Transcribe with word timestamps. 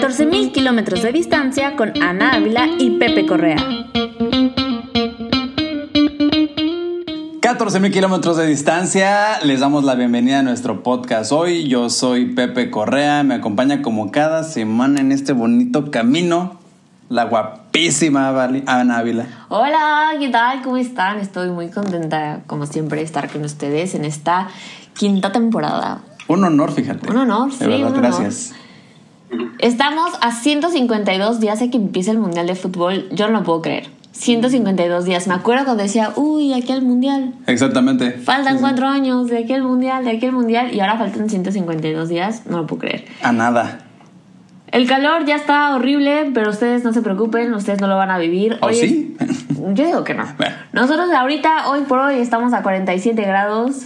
14.000 0.00 0.52
kilómetros 0.52 1.02
de 1.02 1.10
distancia 1.10 1.74
con 1.74 1.90
Ana 2.02 2.32
Ávila 2.34 2.68
y 2.78 2.98
Pepe 2.98 3.24
Correa. 3.24 3.56
14.000 7.40 7.90
kilómetros 7.90 8.36
de 8.36 8.46
distancia, 8.46 9.40
les 9.42 9.60
damos 9.60 9.84
la 9.84 9.94
bienvenida 9.94 10.40
a 10.40 10.42
nuestro 10.42 10.82
podcast 10.82 11.32
hoy. 11.32 11.66
Yo 11.66 11.88
soy 11.88 12.34
Pepe 12.34 12.70
Correa, 12.70 13.22
me 13.22 13.36
acompaña 13.36 13.80
como 13.80 14.10
cada 14.10 14.44
semana 14.44 15.00
en 15.00 15.12
este 15.12 15.32
bonito 15.32 15.90
camino 15.90 16.58
la 17.08 17.24
guapísima 17.24 18.28
Ana 18.66 18.98
Ávila. 18.98 19.26
Hola, 19.48 20.10
¿qué 20.18 20.28
tal? 20.28 20.60
¿Cómo 20.60 20.76
están? 20.76 21.20
Estoy 21.20 21.48
muy 21.48 21.70
contenta, 21.70 22.42
como 22.46 22.66
siempre, 22.66 22.98
de 22.98 23.04
estar 23.06 23.30
con 23.30 23.42
ustedes 23.44 23.94
en 23.94 24.04
esta 24.04 24.48
quinta 24.92 25.32
temporada. 25.32 26.02
Un 26.28 26.44
honor, 26.44 26.72
fíjate. 26.72 27.10
Un 27.10 27.16
honor, 27.16 27.50
sí. 27.50 27.66
verdad, 27.66 27.94
gracias. 27.96 28.54
Estamos 29.58 30.12
a 30.20 30.32
152 30.32 31.40
días 31.40 31.60
de 31.60 31.70
que 31.70 31.76
empiece 31.76 32.10
el 32.10 32.18
Mundial 32.18 32.46
de 32.46 32.54
Fútbol. 32.54 33.08
Yo 33.10 33.26
no 33.26 33.38
lo 33.38 33.44
puedo 33.44 33.62
creer. 33.62 33.88
152 34.12 35.04
días. 35.04 35.26
Me 35.26 35.34
acuerdo 35.34 35.64
cuando 35.64 35.82
decía, 35.82 36.12
uy, 36.16 36.54
aquí 36.54 36.72
el 36.72 36.82
Mundial. 36.82 37.34
Exactamente. 37.46 38.12
Faltan 38.12 38.58
cuatro 38.58 38.86
años 38.86 39.28
de 39.28 39.38
aquí 39.38 39.52
el 39.52 39.62
Mundial, 39.62 40.04
de 40.04 40.12
aquí 40.12 40.26
el 40.26 40.32
Mundial. 40.32 40.74
Y 40.74 40.80
ahora 40.80 40.96
faltan 40.96 41.28
152 41.28 42.08
días. 42.08 42.46
No 42.46 42.58
lo 42.58 42.66
puedo 42.66 42.80
creer. 42.80 43.04
A 43.22 43.32
nada. 43.32 43.80
El 44.68 44.86
calor 44.86 45.24
ya 45.26 45.36
está 45.36 45.74
horrible, 45.74 46.30
pero 46.34 46.50
ustedes 46.50 46.82
no 46.82 46.92
se 46.92 47.00
preocupen, 47.00 47.54
ustedes 47.54 47.80
no 47.80 47.86
lo 47.86 47.96
van 47.96 48.10
a 48.10 48.18
vivir. 48.18 48.58
¿O 48.60 48.72
sí? 48.72 49.16
Yo 49.72 49.86
digo 49.86 50.04
que 50.04 50.14
no. 50.14 50.24
Nosotros 50.72 51.10
ahorita, 51.10 51.68
hoy 51.68 51.82
por 51.82 51.98
hoy, 51.98 52.16
estamos 52.16 52.52
a 52.52 52.62
47 52.62 53.22
grados. 53.22 53.82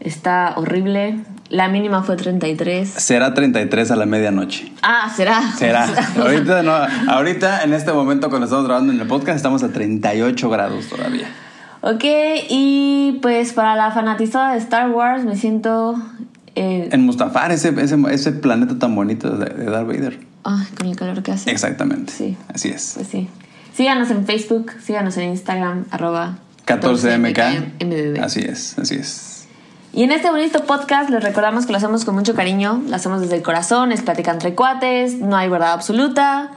Está 0.00 0.54
horrible. 0.56 1.20
La 1.50 1.68
mínima 1.68 2.04
fue 2.04 2.16
33. 2.16 2.88
Será 2.88 3.34
33 3.34 3.90
a 3.90 3.96
la 3.96 4.06
medianoche. 4.06 4.72
Ah, 4.82 5.12
será. 5.14 5.52
Será. 5.58 5.84
ahorita, 6.16 6.62
no, 6.62 6.72
ahorita, 7.12 7.64
en 7.64 7.74
este 7.74 7.92
momento, 7.92 8.28
cuando 8.28 8.46
estamos 8.46 8.66
grabando 8.66 8.92
en 8.92 9.00
el 9.00 9.06
podcast, 9.08 9.36
estamos 9.36 9.64
a 9.64 9.70
38 9.70 10.48
grados 10.48 10.88
todavía. 10.88 11.28
Ok, 11.82 12.04
y 12.48 13.18
pues 13.20 13.52
para 13.52 13.74
la 13.74 13.90
fanatizada 13.90 14.52
de 14.52 14.58
Star 14.58 14.90
Wars 14.90 15.24
me 15.24 15.36
siento... 15.36 16.00
Eh, 16.54 16.88
en 16.92 17.02
Mustafar, 17.02 17.50
ese, 17.52 17.74
ese, 17.80 17.96
ese, 18.10 18.32
planeta 18.32 18.78
tan 18.78 18.94
bonito 18.94 19.30
de, 19.30 19.46
de 19.46 19.64
Darth 19.64 19.86
Vader. 19.86 20.20
Ah, 20.44 20.64
con 20.76 20.86
el 20.86 20.96
calor 20.96 21.22
que 21.22 21.32
hace. 21.32 21.50
Exactamente. 21.50 22.12
Sí. 22.12 22.36
Así 22.52 22.68
es. 22.68 22.92
Pues 22.94 23.08
sí. 23.08 23.28
Síganos 23.74 24.10
en 24.10 24.24
Facebook, 24.24 24.72
síganos 24.84 25.16
en 25.16 25.30
Instagram, 25.30 25.86
arroba 25.90 26.38
14MK. 26.66 28.20
Así 28.20 28.40
es, 28.40 28.78
así 28.78 28.96
es. 28.96 29.29
Y 29.92 30.04
en 30.04 30.12
este 30.12 30.30
bonito 30.30 30.64
podcast 30.66 31.10
les 31.10 31.22
recordamos 31.22 31.66
que 31.66 31.72
lo 31.72 31.78
hacemos 31.78 32.04
con 32.04 32.14
mucho 32.14 32.34
cariño, 32.34 32.80
lo 32.88 32.94
hacemos 32.94 33.20
desde 33.20 33.36
el 33.36 33.42
corazón, 33.42 33.90
es 33.90 34.02
plática 34.02 34.30
entre 34.30 34.54
cuates, 34.54 35.14
no 35.14 35.36
hay 35.36 35.48
verdad 35.48 35.72
absoluta, 35.72 36.50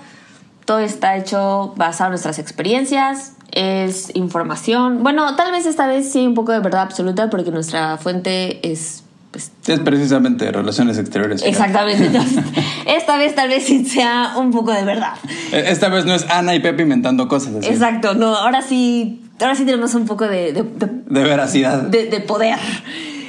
todo 0.65 0.79
está 0.79 1.17
hecho 1.17 1.73
basado 1.75 2.09
en 2.09 2.11
nuestras 2.11 2.37
experiencias, 2.37 3.33
es 3.51 4.15
información. 4.15 5.01
Bueno, 5.01 5.35
tal 5.35 5.51
vez 5.51 5.65
esta 5.65 5.87
vez 5.87 6.11
sí 6.11 6.19
hay 6.19 6.27
un 6.27 6.35
poco 6.35 6.51
de 6.51 6.59
verdad 6.59 6.81
absoluta 6.81 7.29
porque 7.29 7.49
nuestra 7.49 7.97
fuente 7.97 8.71
es... 8.71 9.03
Pues, 9.31 9.51
es 9.65 9.79
precisamente 9.79 10.51
relaciones 10.51 10.99
exteriores. 10.99 11.41
Exactamente. 11.41 12.11
esta 12.85 13.17
vez 13.17 13.33
tal 13.33 13.49
vez 13.49 13.65
sí 13.65 13.83
sea 13.83 14.33
un 14.37 14.51
poco 14.51 14.71
de 14.71 14.85
verdad. 14.85 15.13
E, 15.51 15.71
esta 15.71 15.89
vez 15.89 16.05
no 16.05 16.13
es 16.13 16.29
Ana 16.29 16.53
y 16.53 16.59
Pepe 16.59 16.83
inventando 16.83 17.27
cosas 17.27 17.55
así. 17.55 17.67
Exacto, 17.67 18.13
no, 18.13 18.35
ahora 18.35 18.61
sí, 18.61 19.23
ahora 19.41 19.55
sí 19.55 19.65
tenemos 19.65 19.95
un 19.95 20.05
poco 20.05 20.27
de... 20.27 20.53
De, 20.53 20.63
de 20.63 21.23
veracidad. 21.23 21.81
De, 21.81 22.05
de 22.05 22.19
poder. 22.19 22.59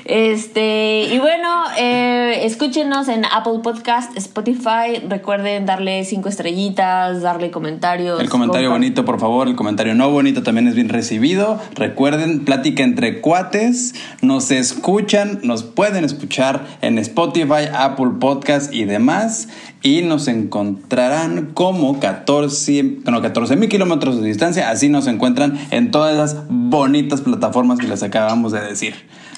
Este, 0.05 1.05
y 1.15 1.19
bueno, 1.19 1.65
eh, 1.79 2.41
escúchenos 2.45 3.09
en 3.09 3.25
Apple 3.25 3.61
Podcast, 3.63 4.15
Spotify. 4.19 5.01
Recuerden 5.09 5.65
darle 5.65 6.05
cinco 6.05 6.29
estrellitas, 6.29 7.23
darle 7.23 7.51
comentarios. 7.51 8.21
El 8.21 8.29
comentario 8.29 8.71
bonito, 8.71 9.07
por 9.07 9.19
favor. 9.19 9.49
El 9.49 9.57
comentario 9.57 9.95
no 9.95 10.11
bonito 10.11 10.43
también 10.43 10.69
es 10.69 10.75
bien 10.75 10.91
recibido. 10.91 11.59
Recuerden, 11.75 12.45
plática 12.45 12.83
entre 12.83 13.23
cuates. 13.23 13.95
Nos 14.21 14.51
escuchan, 14.51 15.41
nos 15.43 15.63
pueden 15.63 16.05
escuchar 16.05 16.67
en 16.83 16.99
Spotify, 16.99 17.69
Apple 17.73 18.13
Podcast 18.21 18.75
y 18.75 18.85
demás. 18.85 19.49
Y 19.83 20.03
nos 20.03 20.29
encontrarán 20.29 21.53
como 21.55 22.01
14, 22.01 22.99
no, 23.05 23.23
14 23.23 23.57
mil 23.57 23.71
kilómetros 23.71 24.21
de 24.21 24.27
distancia. 24.27 24.69
Así 24.69 24.91
nos 24.91 25.07
encuentran 25.07 25.59
en 25.71 25.91
todas 25.91 26.15
esas 26.15 26.45
bonitas 26.49 27.23
plataformas 27.23 27.79
que 27.79 27.87
les 27.87 28.03
acabamos 28.03 28.53
de 28.53 28.61
decir. 28.61 28.95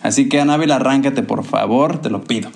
Así 0.07 0.29
que 0.29 0.41
Anabel, 0.41 0.71
arráncate 0.71 1.25
por 1.25 1.45
favor, 1.45 2.01
te 2.01 2.11
lo 2.11 2.23
pido. 2.23 2.51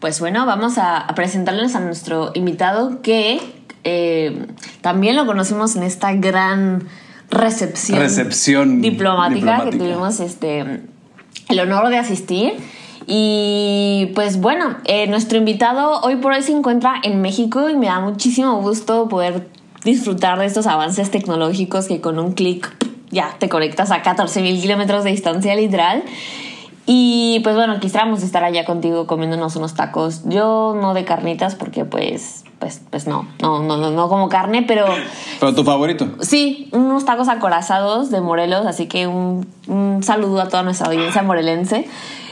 Pues 0.00 0.20
bueno, 0.20 0.46
vamos 0.46 0.78
a, 0.78 1.06
presentarles 1.14 1.74
a 1.76 1.80
nuestro 1.80 2.32
invitado 2.34 3.02
que 3.02 3.40
eh, 3.84 4.46
también 4.80 5.14
lo 5.16 5.26
conocimos 5.26 5.76
en 5.76 5.82
esta 5.82 6.14
gran 6.14 6.88
recepción, 7.30 7.98
recepción 7.98 8.80
diplomática, 8.80 9.68
que 9.68 9.76
tuvimos 9.76 10.18
este, 10.20 10.80
el 11.48 11.60
honor 11.60 11.90
de 11.90 11.98
asistir. 11.98 12.54
Y 13.06 14.10
pues 14.14 14.40
bueno, 14.40 14.76
eh, 14.86 15.06
nuestro 15.08 15.36
invitado 15.36 16.00
hoy 16.00 16.16
por 16.16 16.32
hoy 16.32 16.42
se 16.42 16.52
encuentra 16.52 16.94
en 17.02 17.20
México 17.20 17.68
y 17.68 17.76
me 17.76 17.86
da 17.86 18.00
muchísimo 18.00 18.62
gusto 18.62 19.08
poder 19.08 19.46
disfrutar 19.84 20.38
de 20.38 20.46
estos 20.46 20.66
avances 20.66 21.10
tecnológicos 21.10 21.86
que 21.86 22.00
con 22.00 22.18
un 22.18 22.32
clic 22.32 22.74
ya 23.10 23.36
te 23.38 23.50
conectas 23.50 23.90
a 23.90 24.00
14 24.00 24.40
mil 24.40 24.58
kilómetros 24.58 25.04
de 25.04 25.10
distancia 25.10 25.54
literal. 25.54 26.02
Y 26.86 27.40
pues 27.44 27.54
bueno, 27.54 27.78
quisiéramos 27.80 28.22
estar 28.22 28.42
allá 28.42 28.64
contigo 28.64 29.06
comiéndonos 29.06 29.56
unos 29.56 29.74
tacos. 29.74 30.22
Yo 30.24 30.76
no 30.80 30.94
de 30.94 31.04
carnitas 31.04 31.54
porque 31.54 31.84
pues 31.84 32.44
pues, 32.62 32.80
pues 32.90 33.08
no, 33.08 33.26
no, 33.40 33.60
no, 33.60 33.90
no, 33.90 34.08
como 34.08 34.28
carne, 34.28 34.62
pero... 34.62 34.86
¿Pero 35.40 35.52
tu 35.52 35.64
favorito? 35.64 36.06
Sí, 36.20 36.68
unos 36.70 37.04
tacos 37.04 37.28
acorazados 37.28 38.12
de 38.12 38.20
Morelos, 38.20 38.66
así 38.66 38.86
que 38.86 39.08
un, 39.08 39.48
un 39.66 40.04
saludo 40.04 40.40
a 40.40 40.48
toda 40.48 40.62
nuestra 40.62 40.86
audiencia 40.86 41.24
morelense. 41.24 41.88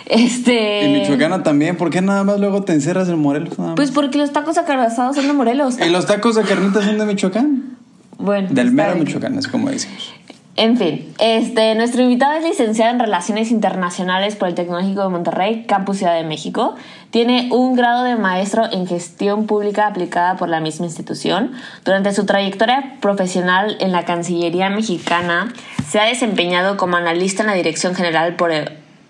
Este... 0.07 0.89
Y 0.89 1.01
Michoacana 1.01 1.43
también, 1.43 1.77
¿por 1.77 1.91
qué 1.91 2.01
nada 2.01 2.23
más 2.23 2.39
luego 2.39 2.63
te 2.63 2.73
encierras 2.73 3.09
en 3.09 3.19
Morelos? 3.19 3.55
Pues 3.75 3.91
porque 3.91 4.19
los 4.19 4.33
tacos 4.33 4.57
acorazados 4.57 5.17
son 5.17 5.27
de 5.27 5.33
Morelos. 5.33 5.81
¿Y 5.81 5.91
los 5.91 6.07
tacos 6.07 6.37
de 6.37 6.43
carnitas 6.43 6.85
son 6.85 6.99
de 6.99 7.07
Michoacán? 7.07 7.77
Bueno. 8.17 8.49
Del 8.53 8.71
mero 8.71 8.95
Michoacán, 8.95 9.37
es 9.37 9.49
como 9.49 9.69
decimos. 9.69 10.13
En 10.57 10.77
fin, 10.77 11.15
este, 11.21 11.75
nuestro 11.77 12.03
invitado 12.03 12.33
es 12.33 12.45
licenciado 12.45 12.93
en 12.93 12.99
Relaciones 12.99 13.53
Internacionales 13.53 14.35
por 14.35 14.49
el 14.49 14.55
Tecnológico 14.55 15.03
de 15.03 15.09
Monterrey, 15.09 15.65
Campus 15.67 15.99
Ciudad 15.99 16.15
de 16.15 16.25
México. 16.25 16.75
Tiene 17.11 17.49
un 17.53 17.77
grado 17.77 18.03
de 18.03 18.17
maestro 18.17 18.65
en 18.71 18.87
gestión 18.87 19.47
pública 19.47 19.87
aplicada 19.87 20.37
por 20.37 20.49
la 20.49 20.61
misma 20.61 20.87
institución. 20.87 21.53
Durante 21.85 22.13
su 22.13 22.27
trayectoria 22.27 22.97
profesional 23.01 23.77
en 23.81 23.93
la 23.93 24.05
Cancillería 24.05 24.71
mexicana, 24.71 25.53
se 25.89 26.01
ha 26.01 26.05
desempeñado 26.05 26.77
como 26.77 26.97
analista 26.97 27.43
en 27.43 27.49
la 27.49 27.55
Dirección 27.55 27.95
General 27.95 28.35
por 28.35 28.51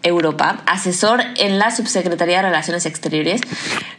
Europa, 0.03 0.61
asesor 0.67 1.23
en 1.37 1.59
la 1.59 1.71
Subsecretaría 1.71 2.37
de 2.37 2.43
Relaciones 2.43 2.85
Exteriores. 2.85 3.41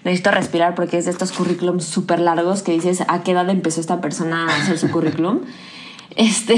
Necesito 0.03 0.29
respirar 0.31 0.75
porque 0.75 0.99
es 0.99 1.05
de 1.05 1.11
estos 1.11 1.31
currículums 1.31 1.85
súper 1.85 2.19
largos 2.19 2.61
que 2.61 2.71
dices 2.71 3.03
a 3.07 3.23
qué 3.23 3.31
edad 3.31 3.49
empezó 3.49 3.81
esta 3.81 3.99
persona 3.99 4.45
a 4.45 4.55
hacer 4.61 4.77
su 4.77 4.91
currículum. 4.91 5.41
Este 6.15 6.55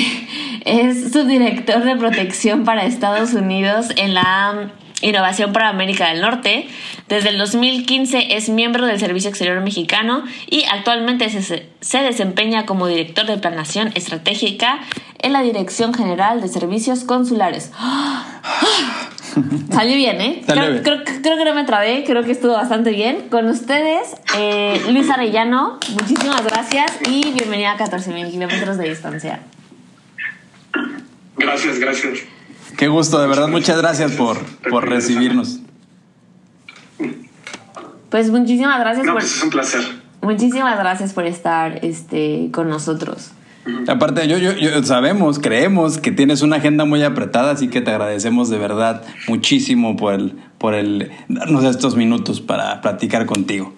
es 0.66 1.12
su 1.12 1.26
director 1.26 1.84
de 1.84 1.96
protección 1.96 2.64
para 2.64 2.86
Estados 2.86 3.34
Unidos 3.34 3.88
en 3.98 4.14
la 4.14 4.72
Innovación 5.02 5.52
para 5.54 5.70
América 5.70 6.10
del 6.10 6.22
Norte. 6.22 6.68
Desde 7.10 7.30
el 7.30 7.38
2015 7.38 8.36
es 8.36 8.50
miembro 8.50 8.86
del 8.86 9.00
Servicio 9.00 9.30
Exterior 9.30 9.62
Mexicano 9.62 10.24
y 10.50 10.64
actualmente 10.64 11.30
se, 11.30 11.70
se, 11.82 11.98
desempeña 12.00 12.66
como 12.66 12.88
director 12.88 13.26
de 13.26 13.38
planación 13.38 13.92
estratégica 13.96 14.80
en 15.20 15.34
la 15.34 15.42
Dirección 15.42 15.94
General 15.94 16.42
de 16.42 16.48
Servicios 16.48 17.04
Consulares. 17.04 17.72
Salió 19.72 19.96
bien, 19.96 20.22
¿eh? 20.22 20.44
creo, 20.46 20.82
Creo, 20.84 21.38
que 21.38 21.46
no 21.46 21.56
me 21.56 21.64
trabé, 21.64 22.04
creo 22.06 22.24
que 22.24 22.32
estuvo 22.32 22.54
bastante 22.54 22.92
bien. 22.92 23.30
Con 23.30 23.48
ustedes, 23.48 24.16
eh, 24.38 24.82
Luis 24.92 25.10
Arellano, 25.10 25.80
muchísimas 25.94 26.44
gracias 26.44 26.92
y 27.10 27.32
bienvenida 27.32 27.72
a 27.72 27.78
14.000 27.78 28.32
kilómetros 28.32 28.78
de 28.78 28.90
distancia. 28.90 29.40
Gracias, 31.38 31.80
gracias. 31.80 32.20
Qué 32.78 32.88
gusto, 32.88 33.20
de 33.22 33.28
verdad, 33.28 33.48
muchas 33.48 33.78
gracias 33.78 34.12
por, 34.14 34.38
por 34.70 34.88
recibirnos. 34.88 35.60
Pues 38.10 38.30
muchísimas 38.30 38.80
gracias 38.80 39.06
no, 39.06 39.14
por. 39.14 39.22
Pues 39.22 39.36
es 39.36 39.44
un 39.44 39.50
placer. 39.50 39.82
Muchísimas 40.22 40.78
gracias 40.78 41.14
por 41.14 41.26
estar 41.26 41.84
este, 41.84 42.50
con 42.52 42.70
nosotros. 42.70 43.32
Aparte, 43.88 44.28
yo, 44.28 44.38
yo, 44.38 44.52
yo, 44.54 44.84
sabemos, 44.84 45.40
creemos 45.40 45.98
que 45.98 46.12
tienes 46.12 46.42
una 46.42 46.58
agenda 46.58 46.84
muy 46.86 47.02
apretada, 47.04 47.52
así 47.52 47.70
que 47.70 47.82
te 47.82 47.92
agradecemos 47.92 48.50
de 48.50 48.58
verdad 48.58 49.04
muchísimo 49.28 49.96
por 49.96 50.14
el, 50.14 50.36
por 50.58 50.74
el 50.74 51.12
darnos 51.30 51.64
estos 51.64 51.96
minutos 51.96 52.42
para 52.42 52.82
platicar 52.82 53.26
contigo. 53.26 53.74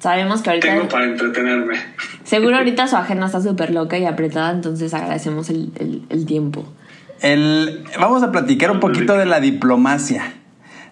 Sabemos 0.00 0.42
que 0.42 0.50
ahorita. 0.50 0.68
Tengo 0.68 0.88
para 0.88 1.04
entretenerme. 1.04 1.76
Seguro 2.24 2.56
ahorita 2.58 2.86
su 2.88 2.96
agenda 2.96 3.26
está 3.26 3.40
súper 3.40 3.70
loca 3.70 3.98
y 3.98 4.04
apretada, 4.04 4.50
entonces 4.50 4.92
agradecemos 4.94 5.48
el, 5.50 5.70
el, 5.76 6.02
el 6.08 6.26
tiempo. 6.26 6.64
El, 7.20 7.84
vamos 7.98 8.22
a 8.22 8.30
platicar 8.30 8.70
un 8.70 8.80
poquito 8.80 9.16
de 9.16 9.26
la 9.26 9.40
diplomacia. 9.40 10.34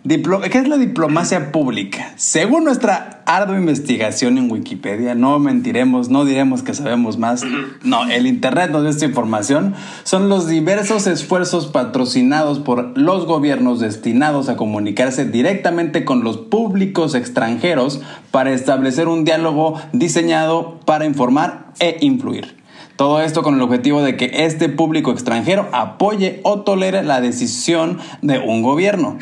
¿Qué 0.09 0.59
es 0.59 0.69
la 0.69 0.77
diplomacia 0.77 1.51
pública? 1.51 2.13
Según 2.15 2.63
nuestra 2.63 3.25
ardua 3.27 3.57
investigación 3.57 4.39
en 4.39 4.49
Wikipedia, 4.49 5.17
no 5.17 5.41
mentiremos, 5.41 6.11
no 6.11 6.25
diremos 6.25 6.63
que 6.63 6.75
sabemos 6.75 7.19
más. 7.19 7.43
No, 7.83 8.09
el 8.09 8.27
Internet 8.27 8.71
nos 8.71 8.85
da 8.85 8.91
esta 8.91 9.05
información. 9.05 9.75
Son 10.05 10.29
los 10.29 10.49
diversos 10.49 11.07
esfuerzos 11.07 11.67
patrocinados 11.67 12.59
por 12.59 12.97
los 12.97 13.27
gobiernos 13.27 13.81
destinados 13.81 14.49
a 14.49 14.57
comunicarse 14.57 15.25
directamente 15.25 16.05
con 16.05 16.23
los 16.25 16.37
públicos 16.37 17.15
extranjeros 17.15 18.01
para 18.31 18.53
establecer 18.53 19.09
un 19.09 19.25
diálogo 19.25 19.81
diseñado 19.93 20.81
para 20.85 21.07
informar 21.07 21.73
e 21.81 21.97
influir. 22.01 22.57
Todo 22.97 23.21
esto 23.21 23.43
con 23.43 23.55
el 23.55 23.63
objetivo 23.63 24.03
de 24.03 24.17
que 24.17 24.31
este 24.45 24.69
público 24.69 25.11
extranjero 25.11 25.69
apoye 25.73 26.41
o 26.45 26.61
tolere 26.61 27.03
la 27.03 27.21
decisión 27.21 27.99
de 28.23 28.39
un 28.39 28.63
gobierno. 28.63 29.19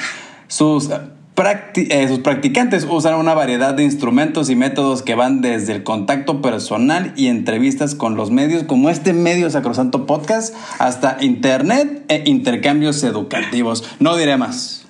Sus, 0.55 0.89
eh, 0.89 2.07
sus 2.07 2.21
practicantes 2.21 2.87
usan 2.89 3.15
una 3.15 3.35
variedad 3.35 3.75
de 3.75 3.83
instrumentos 3.83 4.51
y 4.51 4.55
métodos 4.55 5.03
que 5.03 5.17
van 5.17 5.41
desde 5.41 5.73
el 5.73 5.83
contacto 5.83 6.41
personal 6.41 7.13
y 7.17 7.27
entrevistas 7.27 7.97
con 7.97 8.15
los 8.15 8.31
medios, 8.31 8.63
como 8.63 8.89
este 8.89 9.15
medio 9.15 9.51
Sacrosanto 9.51 10.07
Podcast, 10.07 10.55
hasta 10.79 11.19
internet 11.21 12.05
e 12.07 12.23
intercambios 12.27 13.03
educativos. 13.03 13.97
No 13.99 14.17
diré 14.17 14.37
más. 14.37 14.87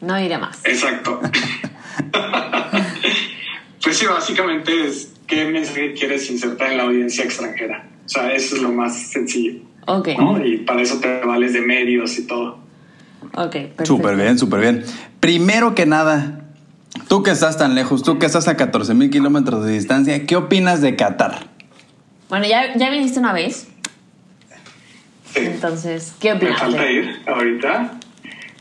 No 0.00 0.16
diré 0.18 0.38
más. 0.38 0.64
Exacto. 0.64 1.20
pues 3.82 3.98
sí, 3.98 4.06
básicamente 4.06 4.86
es 4.86 5.14
qué 5.26 5.46
mensaje 5.46 5.94
quieres 5.94 6.30
insertar 6.30 6.70
en 6.70 6.76
la 6.76 6.84
audiencia 6.84 7.24
extranjera. 7.24 7.88
O 8.06 8.08
sea, 8.08 8.32
eso 8.32 8.54
es 8.54 8.62
lo 8.62 8.70
más 8.70 8.96
sencillo. 8.96 9.54
Ok. 9.88 10.10
Y 10.44 10.58
para 10.58 10.80
eso 10.80 11.00
te 11.00 11.24
vales 11.24 11.54
de 11.54 11.60
medios 11.60 12.16
y 12.20 12.26
todo. 12.28 12.62
Ok, 13.34 13.50
perfecto. 13.52 13.86
Súper 13.86 14.16
bien, 14.16 14.38
súper 14.38 14.60
bien. 14.60 14.84
Primero 15.20 15.74
que 15.74 15.86
nada, 15.86 16.40
tú 17.08 17.22
que 17.22 17.30
estás 17.30 17.56
tan 17.58 17.74
lejos, 17.74 18.02
tú 18.02 18.18
que 18.18 18.26
estás 18.26 18.46
a 18.48 18.56
14 18.56 18.94
mil 18.94 19.10
kilómetros 19.10 19.64
de 19.64 19.72
distancia, 19.72 20.26
¿qué 20.26 20.36
opinas 20.36 20.80
de 20.80 20.96
Qatar? 20.96 21.48
Bueno, 22.28 22.46
ya, 22.46 22.74
ya 22.76 22.90
viniste 22.90 23.18
una 23.20 23.32
vez. 23.32 23.68
Sí. 25.32 25.40
Entonces, 25.40 26.14
¿qué 26.20 26.30
Me 26.30 26.36
opinas? 26.36 26.60
falta 26.60 26.90
ir 26.90 27.22
ahorita. 27.26 27.98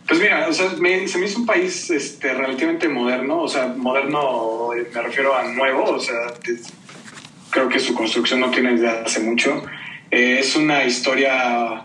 Pues 0.08 0.20
mira, 0.20 0.48
o 0.50 0.54
sea, 0.54 0.70
me- 0.80 1.08
se 1.08 1.18
me 1.18 1.28
hizo 1.28 1.40
un 1.40 1.46
país 1.46 1.90
este, 1.90 2.34
relativamente 2.34 2.90
moderno, 2.90 3.42
o 3.42 3.48
sea, 3.48 3.68
moderno 3.68 4.70
me 4.94 5.02
refiero 5.02 5.36
a 5.36 5.44
nuevo, 5.44 5.84
o 5.86 6.00
sea, 6.00 6.16
es- 6.46 6.74
creo 7.52 7.70
que 7.70 7.80
su 7.80 7.94
construcción 7.94 8.40
no 8.42 8.50
tiene 8.52 8.72
desde 8.74 8.90
hace 8.90 9.20
mucho. 9.22 9.64
Eh, 10.12 10.40
es 10.40 10.56
una 10.56 10.84
historia 10.84 11.84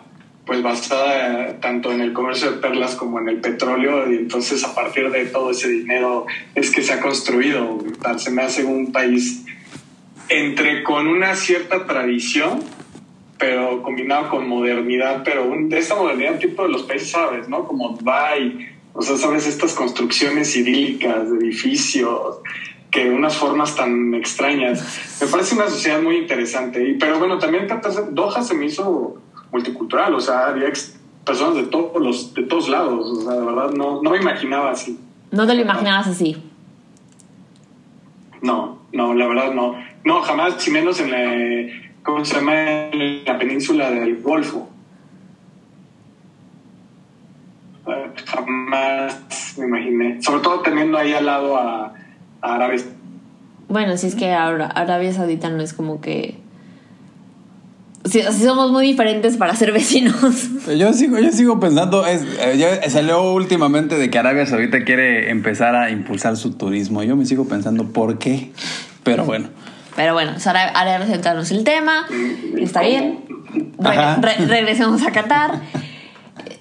pues 0.48 0.62
basada 0.62 1.50
eh, 1.50 1.56
tanto 1.60 1.92
en 1.92 2.00
el 2.00 2.12
comercio 2.14 2.50
de 2.50 2.56
perlas 2.56 2.96
como 2.96 3.20
en 3.20 3.28
el 3.28 3.36
petróleo 3.40 4.10
y 4.10 4.16
entonces 4.16 4.64
a 4.64 4.74
partir 4.74 5.10
de 5.10 5.26
todo 5.26 5.50
ese 5.52 5.68
dinero 5.68 6.24
es 6.54 6.70
que 6.72 6.82
se 6.82 6.94
ha 6.94 7.00
construido. 7.00 7.78
Se 8.16 8.30
me 8.30 8.42
hace 8.42 8.64
un 8.64 8.90
país 8.90 9.44
entre 10.30 10.82
con 10.82 11.06
una 11.06 11.34
cierta 11.36 11.86
tradición 11.86 12.64
pero 13.38 13.82
combinado 13.82 14.30
con 14.30 14.48
modernidad, 14.48 15.22
pero 15.22 15.44
un- 15.48 15.68
de 15.68 15.78
esta 15.78 15.94
modernidad 15.94 16.38
tipo 16.40 16.64
de 16.64 16.70
los 16.70 16.82
países 16.82 17.14
árabes, 17.14 17.48
¿no? 17.48 17.64
Como 17.66 17.90
Dubai, 17.90 18.68
o 18.94 19.00
sea, 19.02 19.16
sabes, 19.16 19.46
estas 19.46 19.74
construcciones 19.74 20.56
idílicas 20.56 21.30
de 21.30 21.36
edificios, 21.36 22.38
que 22.90 23.08
unas 23.10 23.36
formas 23.36 23.76
tan 23.76 24.12
extrañas. 24.14 24.82
Me 25.20 25.28
parece 25.28 25.54
una 25.54 25.68
sociedad 25.68 26.02
muy 26.02 26.16
interesante, 26.16 26.82
y, 26.82 26.94
pero 26.94 27.20
bueno, 27.20 27.38
también 27.38 27.68
Doha 28.10 28.42
se 28.42 28.54
me 28.54 28.66
hizo 28.66 29.22
multicultural, 29.52 30.14
o 30.14 30.20
sea, 30.20 30.46
había 30.48 30.68
personas 31.24 31.56
de 31.56 31.64
todos 31.64 32.02
los 32.02 32.34
de 32.34 32.42
todos 32.44 32.68
lados, 32.68 33.06
o 33.10 33.22
sea, 33.22 33.32
de 33.32 33.44
verdad 33.44 33.70
no, 33.70 34.02
no 34.02 34.10
me 34.10 34.18
imaginaba 34.18 34.70
así. 34.70 34.98
No 35.30 35.46
te 35.46 35.54
lo 35.54 35.60
imaginabas 35.60 36.08
así. 36.08 36.42
No, 38.40 38.78
no, 38.92 39.14
la 39.14 39.26
verdad 39.26 39.52
no. 39.52 39.74
No, 40.04 40.22
jamás, 40.22 40.66
y 40.66 40.70
menos 40.70 41.00
en 41.00 41.10
la, 41.10 41.72
¿cómo 42.02 42.24
se 42.24 42.36
llama? 42.36 42.54
En 42.90 43.24
la 43.24 43.38
península 43.38 43.90
del 43.90 44.22
Golfo. 44.22 44.68
Jamás 48.26 49.56
me 49.58 49.64
imaginé. 49.64 50.22
Sobre 50.22 50.42
todo 50.42 50.60
teniendo 50.60 50.98
ahí 50.98 51.12
al 51.12 51.26
lado 51.26 51.56
a, 51.56 51.94
a 52.40 52.54
árabes. 52.54 52.88
Bueno, 53.68 53.96
si 53.96 54.06
es 54.06 54.14
que 54.14 54.32
ahora 54.32 54.66
Arabia 54.66 55.12
Saudita 55.12 55.50
no 55.50 55.62
es 55.62 55.72
como 55.74 56.00
que. 56.00 56.38
Sí, 58.10 58.22
somos 58.44 58.70
muy 58.70 58.86
diferentes 58.86 59.36
para 59.36 59.54
ser 59.56 59.72
vecinos. 59.72 60.16
Yo 60.76 60.92
sigo, 60.92 61.18
yo 61.18 61.30
sigo 61.32 61.60
pensando, 61.60 62.06
es, 62.06 62.22
eh, 62.40 62.56
ya 62.58 62.88
salió 62.90 63.32
últimamente 63.32 63.96
de 63.96 64.10
que 64.10 64.18
Arabia 64.18 64.46
Saudita 64.46 64.84
quiere 64.84 65.30
empezar 65.30 65.74
a 65.74 65.90
impulsar 65.90 66.36
su 66.36 66.52
turismo. 66.52 67.02
Yo 67.02 67.16
me 67.16 67.26
sigo 67.26 67.46
pensando 67.46 67.84
por 67.84 68.18
qué, 68.18 68.50
pero 69.02 69.24
bueno. 69.24 69.48
Pero 69.96 70.12
bueno, 70.14 70.32
pues 70.32 70.46
ahora, 70.46 70.68
ahora 70.68 71.04
centrarnos 71.06 71.50
el 71.50 71.64
tema. 71.64 72.06
Está 72.56 72.82
bien. 72.82 73.24
Re- 73.78 73.88
Ajá. 73.90 74.18
re- 74.20 74.46
regresemos 74.46 75.04
a 75.06 75.10
Qatar. 75.10 75.60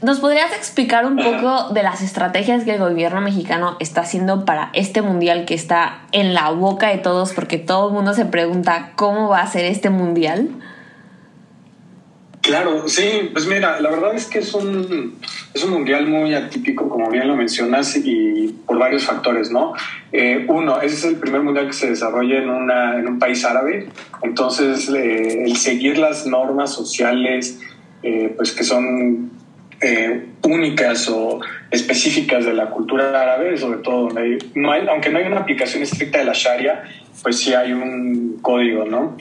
¿Nos 0.01 0.19
podrías 0.19 0.51
explicar 0.53 1.05
un 1.05 1.17
poco 1.17 1.69
de 1.73 1.81
las 1.83 2.01
estrategias 2.01 2.63
que 2.63 2.71
el 2.73 2.79
gobierno 2.79 3.19
mexicano 3.21 3.77
está 3.79 4.01
haciendo 4.01 4.45
para 4.45 4.69
este 4.73 5.01
mundial 5.01 5.45
que 5.45 5.53
está 5.55 5.99
en 6.11 6.33
la 6.33 6.49
boca 6.51 6.89
de 6.89 6.97
todos? 6.97 7.33
Porque 7.33 7.57
todo 7.57 7.87
el 7.89 7.93
mundo 7.93 8.13
se 8.13 8.25
pregunta 8.25 8.91
cómo 8.95 9.27
va 9.29 9.41
a 9.41 9.47
ser 9.47 9.65
este 9.65 9.89
mundial. 9.89 10.49
Claro, 12.47 12.87
sí, 12.87 13.29
pues 13.33 13.45
mira, 13.45 13.81
la 13.81 13.89
verdad 13.89 14.15
es 14.15 14.25
que 14.25 14.39
es 14.39 14.53
un, 14.53 15.19
es 15.53 15.65
un 15.65 15.71
mundial 15.71 16.07
muy 16.07 16.33
atípico, 16.33 16.87
como 16.87 17.09
bien 17.09 17.27
lo 17.27 17.35
mencionas, 17.35 17.97
y 17.97 18.55
por 18.65 18.79
varios 18.79 19.03
factores, 19.03 19.51
¿no? 19.51 19.73
Eh, 20.13 20.45
uno, 20.47 20.79
ese 20.79 20.95
es 20.95 21.03
el 21.03 21.17
primer 21.17 21.41
mundial 21.41 21.67
que 21.67 21.73
se 21.73 21.89
desarrolla 21.89 22.37
en, 22.37 22.49
una, 22.49 22.99
en 22.99 23.05
un 23.05 23.19
país 23.19 23.43
árabe, 23.43 23.89
entonces 24.23 24.87
eh, 24.87 25.43
el 25.43 25.57
seguir 25.57 25.97
las 25.97 26.25
normas 26.25 26.73
sociales, 26.73 27.59
eh, 28.01 28.33
pues 28.37 28.53
que 28.53 28.63
son 28.63 29.29
eh, 29.81 30.27
únicas 30.43 31.09
o 31.09 31.41
específicas 31.69 32.45
de 32.45 32.53
la 32.53 32.69
cultura 32.69 33.09
árabe, 33.09 33.57
sobre 33.57 33.79
todo 33.79 34.07
no 34.55 34.71
hay, 34.71 34.87
aunque 34.87 35.09
no 35.09 35.19
hay 35.19 35.25
una 35.25 35.41
aplicación 35.41 35.83
estricta 35.83 36.19
de 36.19 36.23
la 36.23 36.33
Sharia, 36.33 36.83
pues 37.21 37.39
sí 37.39 37.53
hay 37.53 37.73
un 37.73 38.39
código, 38.41 38.85
¿no? 38.85 39.17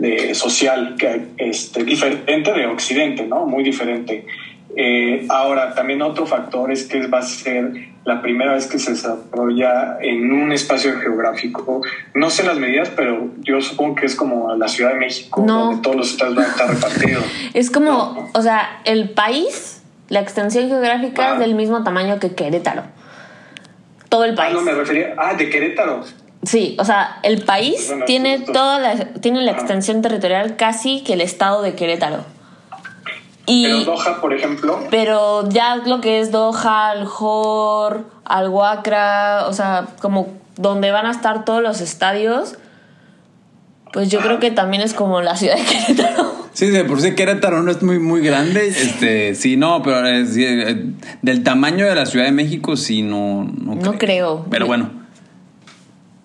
De, 0.00 0.34
social 0.34 0.96
que 0.98 1.28
este, 1.38 1.84
diferente 1.84 2.52
de 2.52 2.66
Occidente, 2.66 3.26
¿no? 3.26 3.46
Muy 3.46 3.62
diferente. 3.64 4.26
Eh, 4.76 5.24
ahora, 5.30 5.74
también 5.74 6.02
otro 6.02 6.26
factor 6.26 6.70
es 6.70 6.84
que 6.84 7.06
va 7.06 7.18
a 7.18 7.22
ser 7.22 7.72
la 8.04 8.20
primera 8.20 8.52
vez 8.54 8.66
que 8.66 8.78
se 8.78 8.90
desarrolla 8.92 9.96
en 10.00 10.30
un 10.32 10.52
espacio 10.52 10.92
geográfico. 11.00 11.80
No 12.14 12.28
sé 12.30 12.44
las 12.44 12.58
medidas, 12.58 12.90
pero 12.94 13.30
yo 13.38 13.60
supongo 13.60 13.94
que 13.96 14.06
es 14.06 14.14
como 14.14 14.54
la 14.54 14.68
Ciudad 14.68 14.92
de 14.92 14.98
México, 15.00 15.42
No. 15.46 15.66
donde 15.66 15.82
todos 15.82 15.96
los 15.96 16.10
estados 16.12 16.34
van 16.36 16.44
a 16.44 16.48
estar 16.48 16.68
repartidos. 16.68 17.24
Es 17.54 17.70
como, 17.70 18.28
o 18.34 18.42
sea, 18.42 18.80
el 18.84 19.10
país, 19.10 19.82
la 20.08 20.20
extensión 20.20 20.68
geográfica 20.68 21.30
Ah. 21.30 21.34
es 21.34 21.40
del 21.40 21.54
mismo 21.54 21.82
tamaño 21.82 22.18
que 22.20 22.34
Querétaro. 22.34 22.82
Todo 24.08 24.24
el 24.24 24.32
Ah, 24.32 24.36
país. 24.36 24.54
no, 24.54 24.60
me 24.62 24.72
refería. 24.72 25.14
Ah, 25.16 25.34
de 25.34 25.48
Querétaro. 25.50 26.04
Sí, 26.42 26.76
o 26.78 26.84
sea, 26.84 27.18
el 27.22 27.42
país 27.42 27.86
Bueno, 27.88 28.04
tiene 28.04 28.38
toda 28.40 28.78
la, 28.78 28.96
tiene 29.20 29.42
la 29.42 29.52
Ajá. 29.52 29.60
extensión 29.60 30.02
territorial 30.02 30.56
casi 30.56 31.02
que 31.02 31.14
el 31.14 31.20
estado 31.20 31.62
de 31.62 31.74
Querétaro. 31.74 32.24
Y, 33.46 33.64
Pero 33.64 33.84
Doha, 33.84 34.20
por 34.20 34.32
ejemplo, 34.34 34.80
pero 34.90 35.48
ya 35.48 35.76
lo 35.76 36.00
que 36.00 36.20
es 36.20 36.32
Doha, 36.32 36.90
Al-Jor, 36.90 38.04
Al-Wakra, 38.24 39.46
o 39.48 39.52
sea, 39.52 39.86
como 40.00 40.28
donde 40.56 40.90
van 40.90 41.06
a 41.06 41.10
estar 41.12 41.44
todos 41.44 41.62
los 41.62 41.80
estadios, 41.80 42.56
pues 43.92 44.10
yo 44.10 44.20
creo 44.20 44.40
que 44.40 44.50
también 44.50 44.82
es 44.82 44.94
como 44.94 45.22
la 45.22 45.36
ciudad 45.36 45.56
de 45.56 45.64
Querétaro. 45.64 46.34
Sí, 46.52 46.66
de 46.70 46.84
por 46.84 47.00
sí 47.00 47.14
Querétaro 47.14 47.62
no 47.62 47.70
es 47.70 47.82
muy, 47.82 47.98
muy 47.98 48.20
grande. 48.20 48.66
Este, 48.68 49.34
sí, 49.34 49.56
no, 49.56 49.82
pero 49.82 50.26
sí, 50.26 50.44
eh, 50.44 50.86
del 51.22 51.42
tamaño 51.42 51.86
de 51.86 51.94
la 51.94 52.06
Ciudad 52.06 52.24
de 52.24 52.32
México, 52.32 52.76
sí, 52.76 53.02
no, 53.02 53.44
no, 53.44 53.74
No 53.74 53.98
creo. 53.98 54.46
Pero 54.50 54.66
bueno. 54.66 55.05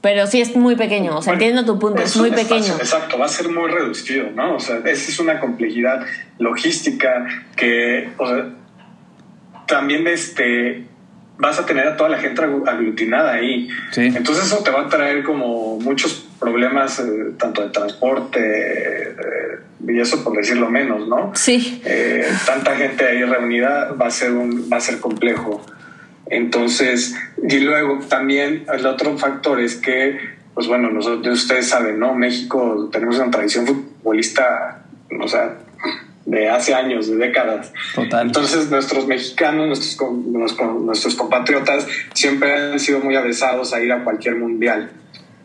Pero 0.01 0.25
sí 0.25 0.41
es 0.41 0.55
muy 0.55 0.75
pequeño, 0.75 1.17
o 1.17 1.21
sea, 1.21 1.33
Bueno, 1.33 1.45
entiendo 1.45 1.73
tu 1.73 1.79
punto, 1.79 2.01
es 2.01 2.17
muy 2.17 2.29
espacio, 2.29 2.49
pequeño. 2.57 2.73
exacto, 2.75 3.19
va 3.19 3.25
a 3.25 3.29
ser 3.29 3.49
muy 3.49 3.69
reducido, 3.69 4.31
¿no? 4.35 4.55
O 4.55 4.59
sea, 4.59 4.77
esa 4.77 5.11
es 5.11 5.19
una 5.19 5.39
complejidad 5.39 6.03
logística 6.39 7.25
que, 7.55 8.09
o 8.17 8.27
sea, 8.27 8.45
también 9.67 10.07
este, 10.07 10.85
vas 11.37 11.59
a 11.59 11.65
tener 11.65 11.87
a 11.87 11.97
toda 11.97 12.09
la 12.09 12.17
gente 12.17 12.41
aglu- 12.41 12.67
aglutinada 12.67 13.33
ahí. 13.33 13.69
Sí. 13.91 14.01
Entonces 14.15 14.45
eso 14.45 14.57
te 14.63 14.71
va 14.71 14.81
a 14.81 14.89
traer 14.89 15.23
como 15.23 15.79
muchos 15.79 16.25
problemas, 16.39 16.99
eh, 16.99 17.33
tanto 17.37 17.61
de 17.61 17.69
transporte 17.69 18.39
eh, 18.41 19.15
y 19.87 19.99
eso 19.99 20.23
por 20.23 20.35
decirlo 20.35 20.69
menos, 20.69 21.07
¿no? 21.07 21.31
Sí, 21.35 21.81
eh, 21.85 22.25
tanta 22.45 22.75
gente 22.75 23.05
ahí 23.05 23.23
reunida 23.23 23.91
va 23.93 24.07
a 24.07 24.11
ser 24.11 24.31
un, 24.33 24.67
va 24.71 24.77
a 24.77 24.81
ser 24.81 24.99
complejo. 24.99 25.63
Entonces, 26.27 27.15
y 27.47 27.59
luego 27.59 27.99
también 28.07 28.65
el 28.73 28.85
otro 28.85 29.17
factor 29.17 29.59
es 29.59 29.75
que, 29.75 30.19
pues 30.53 30.67
bueno, 30.67 30.89
nosotros, 30.89 31.41
ustedes 31.41 31.67
saben, 31.67 31.99
¿no? 31.99 32.13
México 32.15 32.89
tenemos 32.91 33.17
una 33.17 33.31
tradición 33.31 33.67
futbolista, 33.67 34.85
o 35.19 35.27
sea, 35.27 35.57
de 36.25 36.49
hace 36.49 36.73
años, 36.73 37.09
de 37.09 37.17
décadas. 37.17 37.73
Total. 37.95 38.27
Entonces 38.27 38.69
nuestros 38.69 39.07
mexicanos, 39.07 39.67
nuestros, 39.67 40.81
nuestros 40.81 41.15
compatriotas 41.15 41.87
siempre 42.13 42.53
han 42.53 42.79
sido 42.79 42.99
muy 42.99 43.15
avesados 43.15 43.73
a 43.73 43.81
ir 43.81 43.91
a 43.91 44.03
cualquier 44.03 44.35
mundial. 44.35 44.91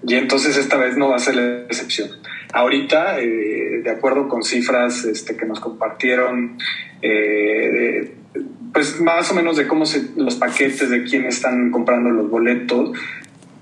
Y 0.07 0.15
entonces 0.15 0.57
esta 0.57 0.77
vez 0.77 0.97
no 0.97 1.09
va 1.09 1.17
a 1.17 1.19
ser 1.19 1.37
la 1.37 1.63
excepción. 1.65 2.11
Ahorita, 2.53 3.19
eh, 3.19 3.81
de 3.83 3.91
acuerdo 3.91 4.29
con 4.29 4.43
cifras 4.43 5.05
este, 5.05 5.37
que 5.37 5.47
nos 5.47 5.59
compartieron, 5.59 6.59
eh, 7.03 8.15
pues 8.73 9.01
más 9.01 9.31
o 9.31 9.35
menos 9.35 9.57
de 9.57 9.67
cómo 9.67 9.87
se, 9.87 10.11
los 10.17 10.35
paquetes, 10.37 10.91
de 10.91 11.05
quién 11.05 11.25
están 11.25 11.71
comprando 11.71 12.11
los 12.11 12.29
boletos, 12.29 12.91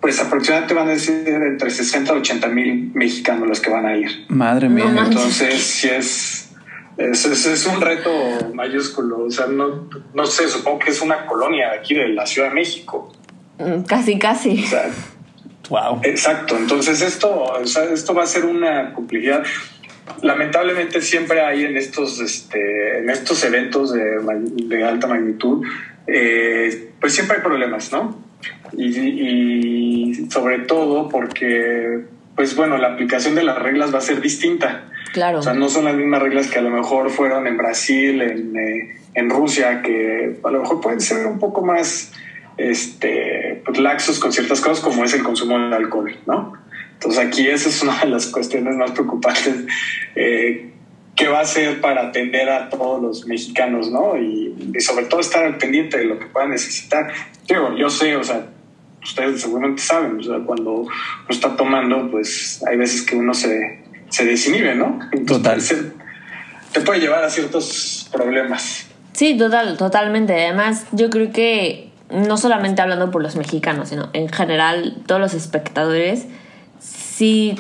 pues 0.01 0.21
aproximadamente 0.21 0.75
van 0.75 0.89
a 0.91 0.99
ser 0.99 1.43
entre 1.45 1.71
60 1.71 2.13
y 2.13 2.17
80 2.19 2.49
mil 2.49 2.91
mexicanos 2.95 3.49
los 3.49 3.61
que 3.61 3.71
van 3.71 3.87
a 3.87 3.97
ir. 3.97 4.27
Madre 4.29 4.69
mía. 4.69 4.85
Entonces, 4.87 5.63
si 5.63 5.89
es, 5.89 6.51
es, 6.99 7.25
es, 7.25 7.67
un 7.67 7.81
reto 7.81 8.11
mayúsculo. 8.53 9.25
O 9.25 9.31
sea, 9.31 9.47
no, 9.47 9.89
no 10.13 10.27
sé, 10.27 10.49
supongo 10.49 10.81
que 10.81 10.91
es 10.91 11.01
una 11.01 11.27
colonia 11.27 11.73
aquí 11.73 11.95
de 11.95 12.09
la 12.09 12.27
Ciudad 12.27 12.49
de 12.49 12.55
México. 12.55 13.13
Mm, 13.59 13.83
casi, 13.85 14.19
casi. 14.19 14.65
O 14.65 14.67
sea, 14.67 14.91
wow. 15.71 16.01
Exacto. 16.03 16.57
Entonces, 16.57 17.01
esto, 17.01 17.43
o 17.43 17.67
sea, 17.67 17.85
esto 17.85 18.15
va 18.15 18.25
a 18.25 18.27
ser 18.27 18.45
una 18.45 18.93
complejidad. 18.93 19.45
Lamentablemente 20.23 21.01
siempre 21.01 21.41
hay 21.41 21.65
en 21.65 21.77
estos, 21.77 22.21
este, 22.21 22.99
en 22.99 23.11
estos 23.11 23.43
eventos 23.45 23.93
de, 23.93 24.19
de 24.67 24.85
alta 24.85 25.07
magnitud, 25.07 25.67
eh, 26.07 26.91
pues 27.01 27.15
siempre 27.15 27.39
hay 27.39 27.43
problemas, 27.43 27.93
¿no? 27.93 28.25
y, 28.77 30.27
sobre 30.31 30.61
todo 30.61 31.09
porque, 31.09 32.05
pues 32.35 32.57
bueno, 32.57 32.79
la 32.79 32.89
aplicación 32.89 33.35
de 33.35 33.45
las 33.45 33.59
reglas 33.59 33.93
va 33.95 33.99
a 33.99 34.03
ser 34.03 34.21
distinta. 34.21 34.85
Claro. 35.13 35.39
O 35.39 35.43
sea, 35.43 35.55
no 35.55 35.69
son 35.69 35.85
las 35.85 35.95
mismas 35.95 36.23
reglas 36.23 36.51
que 36.51 36.59
a 36.59 36.63
lo 36.63 36.71
mejor 36.71 37.11
fueron 37.11 37.47
en 37.47 37.57
Brasil, 37.57 38.21
en, 38.21 38.57
eh, 38.57 38.97
en 39.15 39.31
Rusia, 39.31 39.81
que 39.83 40.39
a 40.43 40.51
lo 40.51 40.61
mejor 40.61 40.81
pueden 40.81 41.01
ser 41.01 41.27
un 41.27 41.39
poco 41.39 41.63
más 41.63 42.13
este, 42.57 43.63
pues, 43.65 43.79
laxos 43.79 44.19
con 44.19 44.33
ciertas 44.33 44.61
cosas, 44.61 44.81
como 44.81 45.05
es 45.05 45.15
el 45.15 45.23
consumo 45.23 45.59
de 45.59 45.77
alcohol, 45.77 46.17
¿no? 46.27 46.55
Entonces 47.05 47.27
aquí 47.27 47.47
esa 47.47 47.69
es 47.69 47.83
una 47.83 48.01
de 48.01 48.07
las 48.07 48.27
cuestiones 48.29 48.77
más 48.77 48.93
preocupantes. 48.93 49.55
Eh, 50.17 50.71
¿Qué 51.15 51.29
va 51.29 51.41
a 51.41 51.43
hacer 51.43 51.81
para 51.81 52.09
atender 52.09 52.49
a 52.49 52.71
todos 52.71 53.03
los 53.03 53.27
mexicanos, 53.27 53.91
no? 53.91 54.17
Y, 54.17 54.73
y, 54.75 54.81
sobre 54.81 55.05
todo 55.05 55.21
estar 55.21 55.45
al 55.45 55.59
pendiente 55.59 55.99
de 55.99 56.05
lo 56.05 56.19
que 56.19 56.27
puedan 56.27 56.51
necesitar. 56.51 57.13
Digo, 57.47 57.77
yo 57.77 57.91
sé, 57.91 58.17
o 58.17 58.25
sea, 58.25 58.47
ustedes 59.03 59.43
seguramente 59.43 59.83
saben, 59.83 60.19
o 60.19 60.23
sea, 60.23 60.39
cuando 60.39 60.73
uno 60.73 60.91
está 61.29 61.55
tomando, 61.57 62.11
pues 62.11 62.63
hay 62.67 62.77
veces 62.79 63.03
que 63.03 63.17
uno 63.17 63.35
se, 63.35 63.85
se 64.09 64.25
desinhibe, 64.25 64.75
¿no? 64.75 64.99
Entonces, 65.13 65.69
total. 65.69 65.93
te 66.73 66.81
puede 66.81 67.01
llevar 67.01 67.23
a 67.23 67.31
ciertos 67.31 68.09
problemas. 68.13 68.87
Sí, 69.13 69.37
total, 69.37 69.77
totalmente. 69.77 70.33
Además, 70.33 70.87
yo 70.93 71.11
creo 71.11 71.31
que 71.33 71.91
no 72.11 72.37
solamente 72.39 72.83
hablando 72.83 73.11
por 73.11 73.23
los 73.23 73.37
mexicanos, 73.37 73.91
sino 73.91 74.09
en 74.15 74.29
general 74.29 74.97
todos 75.07 75.21
los 75.21 75.35
espectadores, 75.35 76.27
sí 77.17 77.57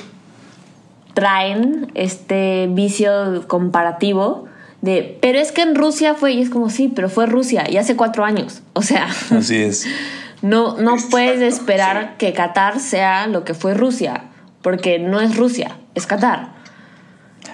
traen 1.14 1.90
este 1.94 2.68
vicio 2.70 3.46
comparativo 3.46 4.46
de, 4.82 5.16
pero 5.22 5.38
es 5.38 5.52
que 5.52 5.62
en 5.62 5.74
Rusia 5.74 6.14
fue, 6.14 6.32
y 6.32 6.42
es 6.42 6.50
como, 6.50 6.68
sí, 6.68 6.92
pero 6.94 7.08
fue 7.08 7.24
Rusia, 7.24 7.64
y 7.70 7.78
hace 7.78 7.96
cuatro 7.96 8.24
años. 8.24 8.62
O 8.74 8.82
sea. 8.82 9.08
Así 9.30 9.56
es. 9.56 9.86
No, 10.42 10.76
no 10.76 10.96
puedes 11.10 11.40
esperar 11.40 12.18
que 12.18 12.34
Qatar 12.34 12.78
sea 12.78 13.26
lo 13.28 13.44
que 13.44 13.54
fue 13.54 13.72
Rusia, 13.72 14.24
porque 14.60 14.98
no 14.98 15.22
es 15.22 15.38
Rusia, 15.38 15.78
es 15.94 16.06
Qatar. 16.06 16.52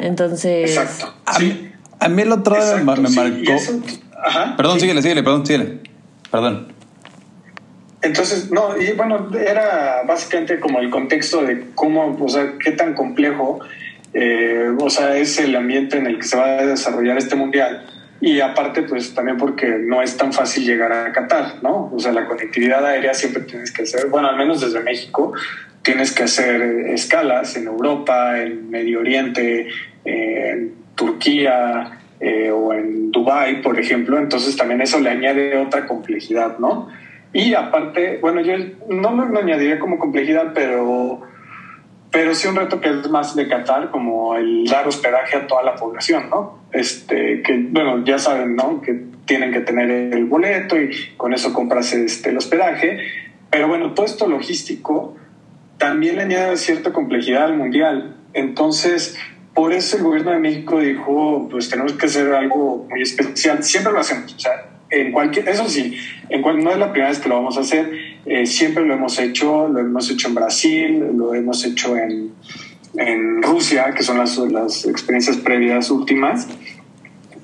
Entonces. 0.00 0.70
Exacto. 0.70 1.14
A, 1.24 1.38
mí, 1.38 1.70
a 2.00 2.08
mí 2.08 2.22
el 2.22 2.32
otro 2.32 2.56
me, 2.82 2.96
me 2.96 3.10
marcó. 3.10 3.52
Eso, 3.52 3.80
ajá, 4.20 4.56
perdón, 4.56 4.74
sí. 4.74 4.80
síguele, 4.80 5.02
síguele, 5.02 5.22
perdón, 5.22 5.46
síguele. 5.46 5.80
Perdón. 6.32 6.72
Entonces, 8.02 8.50
no, 8.50 8.80
y 8.80 8.92
bueno, 8.92 9.30
era 9.38 10.02
básicamente 10.06 10.58
como 10.58 10.80
el 10.80 10.90
contexto 10.90 11.42
de 11.42 11.66
cómo, 11.74 12.16
o 12.18 12.28
sea, 12.28 12.54
qué 12.62 12.72
tan 12.72 12.94
complejo, 12.94 13.60
eh, 14.14 14.70
o 14.78 14.88
sea, 14.88 15.16
es 15.16 15.38
el 15.38 15.54
ambiente 15.54 15.98
en 15.98 16.06
el 16.06 16.18
que 16.18 16.24
se 16.24 16.36
va 16.36 16.46
a 16.58 16.66
desarrollar 16.66 17.18
este 17.18 17.36
mundial 17.36 17.86
y 18.20 18.40
aparte, 18.40 18.82
pues 18.82 19.14
también 19.14 19.38
porque 19.38 19.66
no 19.66 20.02
es 20.02 20.16
tan 20.16 20.32
fácil 20.32 20.64
llegar 20.64 20.92
a 20.92 21.12
Qatar, 21.12 21.62
¿no? 21.62 21.90
O 21.92 21.98
sea, 21.98 22.12
la 22.12 22.26
conectividad 22.26 22.84
aérea 22.84 23.14
siempre 23.14 23.42
tienes 23.44 23.72
que 23.72 23.82
hacer, 23.82 24.08
bueno, 24.08 24.28
al 24.28 24.36
menos 24.36 24.60
desde 24.60 24.80
México, 24.80 25.32
tienes 25.82 26.12
que 26.12 26.24
hacer 26.24 26.60
escalas 26.88 27.56
en 27.56 27.66
Europa, 27.66 28.40
en 28.40 28.68
Medio 28.68 29.00
Oriente, 29.00 29.68
en 30.04 30.74
Turquía 30.94 31.98
eh, 32.20 32.50
o 32.50 32.74
en 32.74 33.10
Dubái, 33.10 33.62
por 33.62 33.80
ejemplo. 33.80 34.18
Entonces 34.18 34.54
también 34.54 34.82
eso 34.82 35.00
le 35.00 35.08
añade 35.08 35.56
otra 35.56 35.86
complejidad, 35.86 36.58
¿no? 36.58 36.88
Y 37.32 37.54
aparte, 37.54 38.18
bueno, 38.20 38.40
yo 38.40 38.54
no 38.88 39.12
me 39.12 39.38
añadiría 39.38 39.78
como 39.78 39.98
complejidad, 39.98 40.52
pero 40.54 41.22
pero 42.10 42.34
sí 42.34 42.48
un 42.48 42.56
reto 42.56 42.80
que 42.80 42.90
es 42.90 43.08
más 43.08 43.36
de 43.36 43.46
Qatar, 43.46 43.90
como 43.90 44.34
el 44.34 44.64
dar 44.66 44.86
hospedaje 44.88 45.36
a 45.36 45.46
toda 45.46 45.62
la 45.62 45.76
población, 45.76 46.28
¿no? 46.28 46.58
Este, 46.72 47.40
que, 47.42 47.56
bueno, 47.70 48.04
ya 48.04 48.18
saben, 48.18 48.56
¿no? 48.56 48.80
Que 48.80 49.00
tienen 49.26 49.52
que 49.52 49.60
tener 49.60 49.90
el 49.90 50.24
boleto 50.24 50.80
y 50.80 50.90
con 51.16 51.32
eso 51.32 51.52
compras 51.52 51.92
este, 51.92 52.30
el 52.30 52.36
hospedaje. 52.36 52.98
Pero 53.48 53.68
bueno, 53.68 53.94
todo 53.94 54.06
esto 54.06 54.26
logístico 54.26 55.14
también 55.78 56.16
le 56.16 56.22
añade 56.22 56.56
cierta 56.56 56.92
complejidad 56.92 57.44
al 57.44 57.56
mundial. 57.56 58.16
Entonces, 58.32 59.16
por 59.54 59.72
eso 59.72 59.96
el 59.96 60.02
gobierno 60.02 60.32
de 60.32 60.40
México 60.40 60.80
dijo, 60.80 61.48
pues 61.48 61.70
tenemos 61.70 61.92
que 61.92 62.06
hacer 62.06 62.32
algo 62.32 62.86
muy 62.90 63.02
especial. 63.02 63.62
Siempre 63.62 63.92
lo 63.92 64.00
hacemos, 64.00 64.34
o 64.34 64.38
sea, 64.38 64.69
en 64.90 65.12
cualquier, 65.12 65.48
eso 65.48 65.68
sí, 65.68 65.96
en 66.28 66.42
cual, 66.42 66.62
no 66.62 66.70
es 66.70 66.78
la 66.78 66.90
primera 66.90 67.10
vez 67.10 67.20
que 67.20 67.28
lo 67.28 67.36
vamos 67.36 67.56
a 67.56 67.60
hacer, 67.60 67.90
eh, 68.26 68.44
siempre 68.46 68.84
lo 68.84 68.94
hemos 68.94 69.18
hecho, 69.18 69.68
lo 69.68 69.78
hemos 69.78 70.10
hecho 70.10 70.28
en 70.28 70.34
Brasil, 70.34 71.04
lo 71.16 71.34
hemos 71.34 71.64
hecho 71.64 71.96
en, 71.96 72.32
en 72.96 73.42
Rusia, 73.42 73.92
que 73.96 74.02
son 74.02 74.18
las, 74.18 74.36
las 74.38 74.84
experiencias 74.86 75.36
previas 75.36 75.90
últimas, 75.90 76.48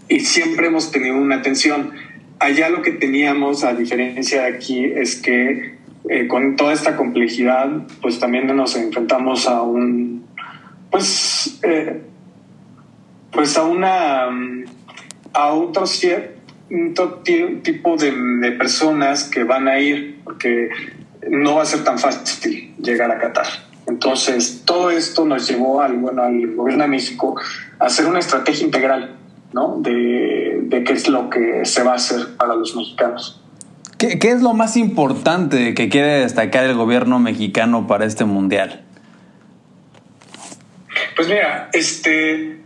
y 0.09 0.21
siempre 0.21 0.67
hemos 0.67 0.91
tenido 0.91 1.17
una 1.17 1.37
atención. 1.37 1.93
Allá 2.39 2.69
lo 2.69 2.83
que 2.83 2.91
teníamos, 2.91 3.65
a 3.65 3.75
diferencia 3.75 4.43
de 4.43 4.49
aquí, 4.49 4.85
es 4.85 5.17
que 5.17 5.77
eh, 6.09 6.29
con 6.29 6.57
toda 6.57 6.73
esta 6.73 6.97
complejidad, 6.97 7.87
pues 8.03 8.19
también 8.19 8.47
nos 8.55 8.77
enfrentamos 8.77 9.47
a 9.47 9.63
un, 9.63 10.25
pues, 10.91 11.59
eh, 11.63 12.03
pues 13.33 13.57
a 13.57 13.65
una, 13.65 14.29
a 15.33 15.53
otro 15.53 15.87
cierto 15.87 16.36
tipo 17.63 17.97
de, 17.97 18.13
de, 18.13 18.53
personas 18.53 19.25
que 19.25 19.45
van 19.45 19.69
a 19.69 19.79
ir, 19.79 20.21
porque 20.25 20.69
no 21.31 21.57
va 21.57 21.63
a 21.63 21.67
ser 21.67 21.85
tan 21.85 21.99
fácil 21.99 22.75
llegar 22.79 23.11
a 23.11 23.19
Qatar. 23.19 23.47
Entonces, 23.87 24.63
todo 24.65 24.91
esto 24.91 25.25
nos 25.25 25.49
llevó 25.49 25.81
al, 25.81 25.95
bueno, 25.95 26.23
al 26.23 26.55
gobierno 26.55 26.85
de 26.85 26.91
México 26.91 27.41
a 27.79 27.87
hacer 27.87 28.07
una 28.07 28.19
estrategia 28.19 28.65
integral 28.65 29.17
¿no? 29.53 29.77
de, 29.81 30.61
de 30.63 30.85
qué 30.85 30.93
es 30.93 31.09
lo 31.09 31.31
que 31.31 31.65
se 31.65 31.83
va 31.85 31.93
a 31.93 31.97
hacer 31.97 32.37
para 32.37 32.55
los 32.57 32.75
mexicanos. 32.75 33.41
¿Qué, 33.97 34.19
¿Qué, 34.19 34.31
es 34.31 34.43
lo 34.43 34.53
más 34.53 34.77
importante 34.77 35.73
que 35.75 35.89
quiere 35.89 36.21
destacar 36.21 36.65
el 36.65 36.75
gobierno 36.75 37.19
mexicano 37.19 37.87
para 37.87 38.05
este 38.05 38.25
mundial? 38.25 38.83
Pues 41.15 41.29
mira, 41.29 41.71
este, 41.73 42.59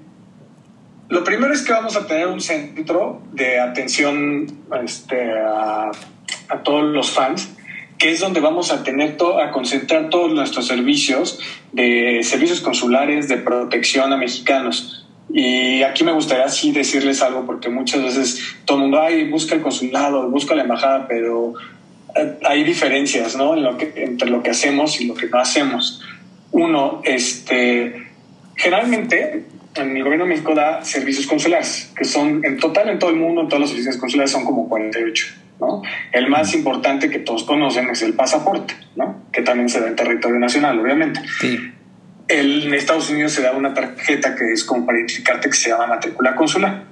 lo 1.11 1.25
primero 1.25 1.52
es 1.52 1.62
que 1.62 1.73
vamos 1.73 1.97
a 1.97 2.07
tener 2.07 2.29
un 2.29 2.40
centro 2.40 3.21
de 3.33 3.59
atención 3.59 4.47
este, 4.85 5.33
a, 5.33 5.90
a, 6.49 6.62
todos 6.62 6.85
los 6.85 7.11
fans, 7.11 7.50
que 7.99 8.12
es 8.12 8.21
donde 8.21 8.38
vamos 8.38 8.73
a 8.73 8.85
tener 8.85 9.17
to, 9.17 9.40
a 9.40 9.50
concentrar 9.50 10.09
todos 10.09 10.33
nuestros 10.33 10.69
servicios 10.69 11.40
de 11.73 12.21
servicios 12.23 12.61
consulares 12.61 13.29
de 13.29 13.38
protección 13.38 14.12
a 14.12 14.17
mexicanos. 14.17 15.09
Y 15.33 15.83
aquí 15.83 16.05
me 16.05 16.12
gustaría 16.12 16.49
sí 16.49 16.71
decirles 16.71 17.23
algo, 17.23 17.45
porque 17.45 17.69
muchas 17.69 18.05
veces 18.05 18.57
todo 18.64 18.79
el 18.79 18.83
mundo, 18.85 19.02
ay, 19.02 19.29
busca 19.29 19.57
el 19.57 19.62
consulado, 19.62 20.31
busca 20.31 20.55
la 20.55 20.62
embajada, 20.62 21.09
pero 21.09 21.55
hay 22.45 22.62
diferencias, 22.62 23.37
¿no? 23.37 23.57
En 23.57 23.64
lo 23.64 23.76
que, 23.76 23.93
entre 23.97 24.31
lo 24.31 24.45
que 24.45 24.50
hacemos 24.50 25.00
y 25.00 25.07
lo 25.07 25.14
que 25.14 25.26
no 25.26 25.40
hacemos. 25.40 26.02
Uno, 26.52 27.00
este, 27.05 28.11
generalmente 28.55 29.47
en 29.75 29.97
el 29.97 30.03
gobierno 30.03 30.25
de 30.25 30.31
México 30.31 30.55
da 30.55 30.85
servicios 30.85 31.27
consulares, 31.27 31.93
que 31.97 32.05
son 32.05 32.45
en 32.45 32.59
total 32.59 32.89
en 32.89 32.99
todo 32.99 33.11
el 33.11 33.17
mundo, 33.17 33.43
en 33.43 33.49
todas 33.49 33.62
las 33.62 33.73
oficinas 33.73 33.97
consulares 33.97 34.31
son 34.31 34.45
como 34.45 34.69
48. 34.69 35.27
¿no? 35.61 35.83
El 36.12 36.29
más 36.29 36.55
importante 36.55 37.11
que 37.11 37.19
todos 37.19 37.45
conocen 37.45 37.89
es 37.91 38.03
el 38.03 38.15
pasaporte, 38.15 38.75
¿no? 38.97 39.25
que 39.33 39.43
también 39.43 39.69
se 39.69 39.81
da 39.81 39.89
en 39.89 39.97
territorio 39.97 40.39
nacional, 40.39 40.79
obviamente. 40.79 41.21
Sí. 41.41 41.73
El, 42.29 42.69
en 42.69 42.75
Estados 42.75 43.11
Unidos 43.11 43.33
se 43.33 43.43
da 43.43 43.53
una 43.53 43.75
tarjeta 43.75 44.35
que 44.35 44.53
es 44.53 44.65
como 44.65 44.87
para 44.87 44.99
identificarte 44.99 45.49
que 45.49 45.57
se 45.57 45.71
llama 45.71 45.87
matrícula 45.87 46.35
consular 46.35 46.85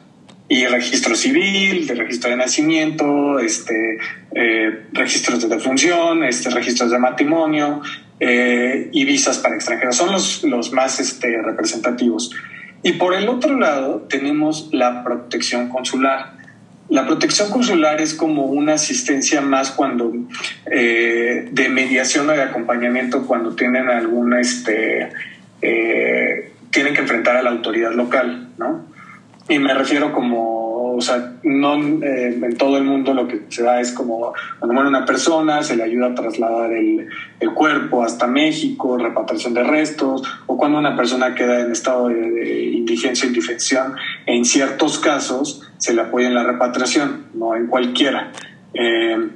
y 0.48 0.64
registro 0.66 1.14
civil, 1.14 1.86
de 1.86 1.94
registro 1.94 2.30
de 2.30 2.36
nacimiento, 2.36 3.38
este, 3.38 3.98
eh, 4.34 4.86
registros 4.92 5.42
de 5.42 5.54
defunción, 5.54 6.24
este, 6.24 6.48
registros 6.50 6.90
de 6.90 6.98
matrimonio 6.98 7.82
eh, 8.18 8.88
y 8.90 9.04
visas 9.04 9.38
para 9.38 9.54
extranjeros. 9.54 9.94
Son 9.94 10.10
los, 10.10 10.42
los 10.44 10.72
más 10.72 11.00
este, 11.00 11.40
representativos. 11.42 12.34
Y 12.82 12.92
por 12.92 13.14
el 13.14 13.28
otro 13.28 13.58
lado 13.58 14.06
tenemos 14.08 14.68
la 14.72 15.02
protección 15.02 15.68
consular. 15.68 16.32
La 16.88 17.06
protección 17.06 17.50
consular 17.50 18.00
es 18.00 18.14
como 18.14 18.46
una 18.46 18.74
asistencia 18.74 19.40
más 19.40 19.70
cuando 19.70 20.12
eh, 20.70 21.48
de 21.50 21.68
mediación 21.68 22.30
o 22.30 22.32
de 22.32 22.42
acompañamiento 22.42 23.26
cuando 23.26 23.54
tienen 23.54 23.88
alguna 23.90 24.40
este 24.40 25.10
eh, 25.60 26.52
tienen 26.70 26.94
que 26.94 27.00
enfrentar 27.00 27.36
a 27.36 27.42
la 27.42 27.50
autoridad 27.50 27.92
local, 27.92 28.48
¿no? 28.58 28.86
Y 29.48 29.58
me 29.58 29.74
refiero 29.74 30.12
como, 30.12 30.67
o 30.98 31.00
sea, 31.00 31.34
no 31.44 31.76
eh, 32.02 32.38
en 32.42 32.56
todo 32.56 32.76
el 32.76 32.84
mundo 32.84 33.14
lo 33.14 33.28
que 33.28 33.42
se 33.48 33.62
da 33.62 33.80
es 33.80 33.92
como 33.92 34.32
cuando 34.58 34.74
muere 34.74 34.88
una 34.88 35.04
persona, 35.04 35.62
se 35.62 35.76
le 35.76 35.84
ayuda 35.84 36.08
a 36.08 36.14
trasladar 36.14 36.72
el, 36.72 37.08
el 37.38 37.54
cuerpo 37.54 38.02
hasta 38.02 38.26
México, 38.26 38.98
repatriación 38.98 39.54
de 39.54 39.62
restos, 39.62 40.22
o 40.46 40.56
cuando 40.56 40.76
una 40.76 40.96
persona 40.96 41.34
queda 41.36 41.60
en 41.60 41.70
estado 41.70 42.08
de, 42.08 42.64
indigencia 42.64 43.26
o 43.26 43.28
indefensión, 43.28 43.94
en 44.26 44.44
ciertos 44.44 44.98
casos 44.98 45.62
se 45.76 45.94
le 45.94 46.02
apoya 46.02 46.26
en 46.26 46.34
la 46.34 46.42
repatriación, 46.42 47.26
no 47.34 47.54
en 47.54 47.68
cualquiera. 47.68 48.32
Eh, 48.74 49.28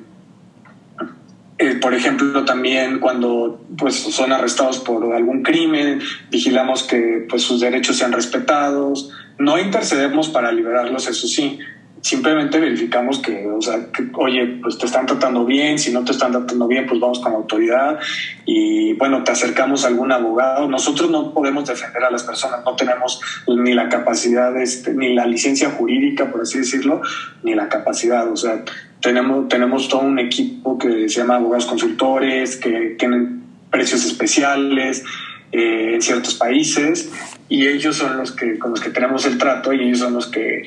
eh, 1.62 1.76
por 1.76 1.94
ejemplo, 1.94 2.44
también 2.44 2.98
cuando 2.98 3.64
pues, 3.78 3.94
son 3.94 4.32
arrestados 4.32 4.80
por 4.80 5.14
algún 5.14 5.44
crimen, 5.44 6.00
vigilamos 6.28 6.82
que 6.82 7.24
pues, 7.30 7.42
sus 7.42 7.60
derechos 7.60 7.96
sean 7.96 8.10
respetados. 8.10 9.12
No 9.38 9.58
intercedemos 9.58 10.28
para 10.28 10.52
liberarlos, 10.52 11.08
eso 11.08 11.26
sí. 11.26 11.58
Simplemente 12.00 12.58
verificamos 12.58 13.20
que, 13.20 13.46
o 13.46 13.62
sea, 13.62 13.86
que, 13.92 14.08
oye, 14.14 14.58
pues 14.60 14.76
te 14.76 14.86
están 14.86 15.06
tratando 15.06 15.44
bien, 15.44 15.78
si 15.78 15.92
no 15.92 16.04
te 16.04 16.10
están 16.10 16.32
tratando 16.32 16.66
bien, 16.66 16.84
pues 16.86 16.98
vamos 16.98 17.20
con 17.20 17.32
autoridad 17.32 18.00
y 18.44 18.94
bueno, 18.94 19.22
te 19.22 19.30
acercamos 19.30 19.84
a 19.84 19.88
algún 19.88 20.10
abogado. 20.10 20.68
Nosotros 20.68 21.10
no 21.10 21.32
podemos 21.32 21.64
defender 21.64 22.02
a 22.02 22.10
las 22.10 22.24
personas, 22.24 22.64
no 22.64 22.74
tenemos 22.74 23.20
ni 23.46 23.72
la 23.72 23.88
capacidad, 23.88 24.60
este, 24.60 24.94
ni 24.94 25.14
la 25.14 25.26
licencia 25.26 25.70
jurídica, 25.70 26.32
por 26.32 26.40
así 26.40 26.58
decirlo, 26.58 27.02
ni 27.44 27.54
la 27.54 27.68
capacidad. 27.68 28.28
O 28.28 28.36
sea, 28.36 28.64
tenemos, 29.00 29.46
tenemos 29.46 29.88
todo 29.88 30.00
un 30.00 30.18
equipo 30.18 30.78
que 30.78 31.08
se 31.08 31.20
llama 31.20 31.36
abogados 31.36 31.66
consultores, 31.66 32.56
que 32.56 32.96
tienen 32.98 33.44
precios 33.70 34.04
especiales 34.04 35.04
eh, 35.52 35.94
en 35.94 36.02
ciertos 36.02 36.34
países 36.34 37.10
y 37.48 37.66
ellos 37.66 37.96
son 37.96 38.16
los 38.16 38.32
que 38.32 38.58
con 38.58 38.70
los 38.70 38.80
que 38.80 38.90
tenemos 38.90 39.26
el 39.26 39.38
trato 39.38 39.72
y 39.72 39.82
ellos 39.82 39.98
son 39.98 40.14
los 40.14 40.28
que 40.28 40.62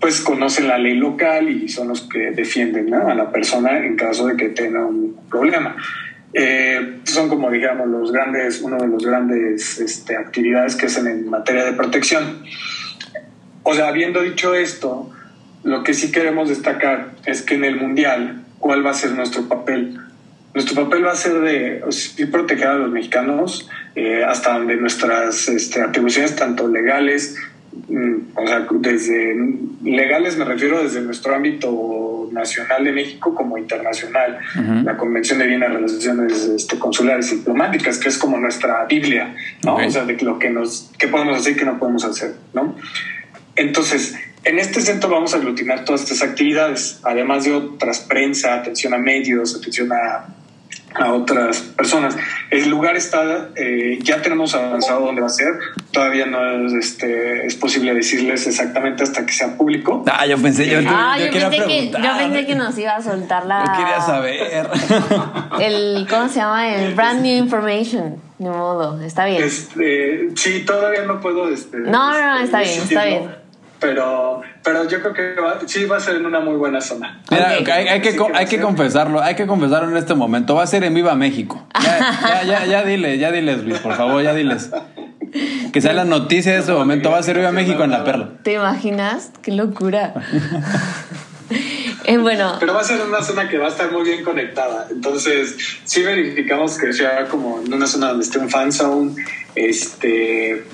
pues 0.00 0.20
conocen 0.20 0.68
la 0.68 0.78
ley 0.78 0.94
local 0.94 1.48
y 1.48 1.68
son 1.68 1.88
los 1.88 2.02
que 2.02 2.32
defienden 2.32 2.92
a 2.94 3.14
la 3.14 3.30
persona 3.30 3.78
en 3.84 3.96
caso 3.96 4.26
de 4.26 4.36
que 4.36 4.48
tenga 4.48 4.84
un 4.84 5.16
problema. 5.30 5.76
Eh, 6.34 6.98
son 7.04 7.28
como 7.28 7.50
digamos 7.50 7.88
los 7.88 8.10
grandes, 8.10 8.60
uno 8.62 8.78
de 8.78 8.88
los 8.88 9.04
grandes 9.04 9.78
este, 9.78 10.16
actividades 10.16 10.76
que 10.76 10.86
hacen 10.86 11.06
en 11.06 11.28
materia 11.28 11.64
de 11.64 11.72
protección. 11.72 12.42
O 13.62 13.74
sea, 13.74 13.88
habiendo 13.88 14.22
dicho 14.22 14.54
esto, 14.54 15.10
lo 15.62 15.84
que 15.84 15.94
sí 15.94 16.10
queremos 16.10 16.48
destacar 16.48 17.12
es 17.26 17.42
que 17.42 17.54
en 17.54 17.64
el 17.64 17.76
Mundial, 17.76 18.44
¿cuál 18.58 18.84
va 18.84 18.90
a 18.90 18.94
ser 18.94 19.12
nuestro 19.12 19.48
papel? 19.48 19.98
Nuestro 20.54 20.84
papel 20.84 21.04
va 21.04 21.12
a 21.12 21.16
ser 21.16 21.40
de 21.40 21.82
o 21.82 21.90
sea, 21.92 22.26
proteger 22.30 22.66
a 22.68 22.74
los 22.74 22.90
mexicanos 22.90 23.68
eh, 23.94 24.22
hasta 24.24 24.52
donde 24.52 24.76
nuestras 24.76 25.48
este, 25.48 25.80
atribuciones, 25.80 26.36
tanto 26.36 26.68
legales, 26.68 27.36
mm, 27.88 28.14
o 28.36 28.46
sea, 28.46 28.66
desde 28.70 29.34
legales 29.82 30.36
me 30.36 30.44
refiero 30.44 30.82
desde 30.82 31.00
nuestro 31.00 31.34
ámbito 31.34 32.28
nacional 32.32 32.84
de 32.84 32.92
México 32.92 33.34
como 33.34 33.58
internacional, 33.58 34.38
uh 34.56 34.58
-huh. 34.58 34.84
la 34.84 34.96
Convención 34.96 35.38
de 35.38 35.46
Viena 35.46 35.68
de 35.68 35.74
Relaciones 35.74 36.44
este, 36.44 36.78
Consulares 36.78 37.32
y 37.32 37.36
Diplomáticas, 37.36 37.98
que 37.98 38.08
es 38.08 38.18
como 38.18 38.38
nuestra 38.38 38.84
Biblia, 38.86 39.34
¿no? 39.64 39.74
Okay. 39.74 39.88
O 39.88 39.90
sea, 39.90 40.04
de 40.04 40.16
lo 40.22 40.38
que 40.38 40.50
nos, 40.50 40.90
qué 40.98 41.08
podemos 41.08 41.38
hacer 41.38 41.52
y 41.52 41.56
qué 41.56 41.64
no 41.64 41.78
podemos 41.78 42.04
hacer, 42.04 42.34
¿no? 42.54 42.74
Entonces, 43.56 44.16
en 44.44 44.58
este 44.58 44.80
centro 44.80 45.08
vamos 45.08 45.34
a 45.34 45.36
aglutinar 45.36 45.84
todas 45.84 46.02
estas 46.02 46.22
actividades, 46.22 47.00
además 47.04 47.44
de 47.44 47.52
otras, 47.52 48.00
prensa, 48.00 48.54
atención 48.54 48.94
a 48.94 48.98
medios, 48.98 49.54
atención 49.54 49.92
a, 49.92 50.26
a 50.94 51.12
otras 51.12 51.60
personas. 51.60 52.16
El 52.50 52.68
lugar 52.68 52.96
está, 52.96 53.48
eh, 53.56 53.98
ya 54.02 54.22
tenemos 54.22 54.54
avanzado 54.54 55.06
dónde 55.06 55.20
va 55.20 55.26
a 55.26 55.30
ser, 55.30 55.48
todavía 55.90 56.26
no 56.26 56.66
es, 56.66 56.72
este, 56.72 57.46
es 57.46 57.54
posible 57.56 57.94
decirles 57.94 58.46
exactamente 58.46 59.02
hasta 59.02 59.24
que 59.26 59.32
sea 59.32 59.56
público. 59.56 60.04
Ah, 60.10 60.26
yo 60.26 60.38
pensé, 60.38 60.68
yo, 60.68 60.80
ah, 60.86 61.16
yo, 61.18 61.26
yo, 61.26 61.32
quería 61.32 61.50
pensé 61.50 61.66
que, 61.66 61.74
preguntar. 61.74 62.02
yo 62.02 62.18
pensé 62.18 62.46
que 62.46 62.54
nos 62.54 62.78
iba 62.78 62.96
a 62.96 63.02
soltar 63.02 63.46
la... 63.46 63.64
Yo 63.66 63.72
quería 63.72 64.00
saber. 64.00 64.70
El, 65.60 66.06
¿cómo 66.08 66.28
se 66.28 66.36
llama? 66.36 66.74
El 66.74 66.94
brand 66.94 67.22
new 67.22 67.36
information. 67.36 68.16
Ni 68.38 68.48
modo, 68.48 69.00
está 69.00 69.26
bien. 69.26 69.42
Este, 69.42 70.30
sí, 70.34 70.64
todavía 70.66 71.02
no 71.02 71.20
puedo... 71.20 71.48
Este, 71.48 71.78
no, 71.78 72.12
no, 72.12 72.38
no, 72.38 72.44
está 72.44 72.60
bien, 72.60 72.82
está 72.82 73.04
bien 73.04 73.41
pero, 73.82 74.42
pero 74.62 74.88
yo 74.88 75.00
creo 75.00 75.12
que 75.12 75.40
va, 75.40 75.58
sí 75.66 75.84
va 75.86 75.96
a 75.96 76.00
ser 76.00 76.16
en 76.16 76.24
una 76.24 76.38
muy 76.38 76.54
buena 76.54 76.80
zona. 76.80 77.20
Mira, 77.30 77.58
okay. 77.60 77.72
hay, 77.72 77.88
hay, 77.88 78.00
que, 78.00 78.14
que 78.14 78.24
hay 78.32 78.46
que 78.46 78.60
confesarlo, 78.60 79.20
hay 79.20 79.34
que 79.34 79.46
confesarlo 79.46 79.90
en 79.90 79.96
este 79.96 80.14
momento. 80.14 80.54
Va 80.54 80.62
a 80.62 80.66
ser 80.68 80.84
en 80.84 80.94
Viva 80.94 81.16
México. 81.16 81.66
Ya, 81.82 82.14
ya, 82.22 82.44
ya, 82.44 82.66
ya 82.66 82.84
diles, 82.84 83.18
ya 83.18 83.32
diles, 83.32 83.64
Luis, 83.64 83.78
por 83.80 83.96
favor, 83.96 84.22
ya 84.22 84.34
diles. 84.34 84.70
Que 85.72 85.80
sea 85.80 85.92
la 85.94 86.04
noticia 86.04 86.52
de 86.52 86.60
ese 86.60 86.72
momento, 86.72 87.10
va 87.10 87.18
a 87.18 87.22
ser 87.24 87.36
Viva 87.36 87.50
México 87.50 87.82
en 87.82 87.90
la 87.90 88.04
perla. 88.04 88.30
¿Te 88.44 88.52
imaginas? 88.52 89.32
¡Qué 89.42 89.50
locura! 89.52 90.14
Eh, 92.04 92.18
bueno. 92.18 92.56
Pero 92.58 92.74
va 92.74 92.80
a 92.80 92.84
ser 92.84 93.00
una 93.00 93.22
zona 93.22 93.48
que 93.48 93.58
va 93.58 93.66
a 93.66 93.68
estar 93.68 93.92
muy 93.92 94.02
bien 94.02 94.24
conectada. 94.24 94.88
Entonces, 94.90 95.56
sí 95.84 96.02
verificamos 96.02 96.76
que 96.76 96.92
sea 96.92 97.26
como 97.28 97.60
en 97.64 97.72
una 97.72 97.86
zona 97.86 98.08
donde 98.08 98.24
esté 98.24 98.38
un 98.38 98.50
fan 98.50 98.72
zone, 98.72 99.14
este, 99.54 100.64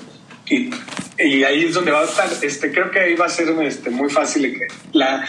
y, 0.49 0.71
y, 1.19 1.43
ahí 1.43 1.65
es 1.65 1.73
donde 1.73 1.91
va 1.91 2.01
a 2.01 2.05
estar, 2.05 2.29
este, 2.41 2.71
creo 2.71 2.91
que 2.91 2.99
ahí 2.99 3.15
va 3.15 3.25
a 3.25 3.29
ser 3.29 3.49
este, 3.63 3.89
muy 3.89 4.09
fácil 4.09 4.53
que 4.53 4.67
la, 4.93 5.25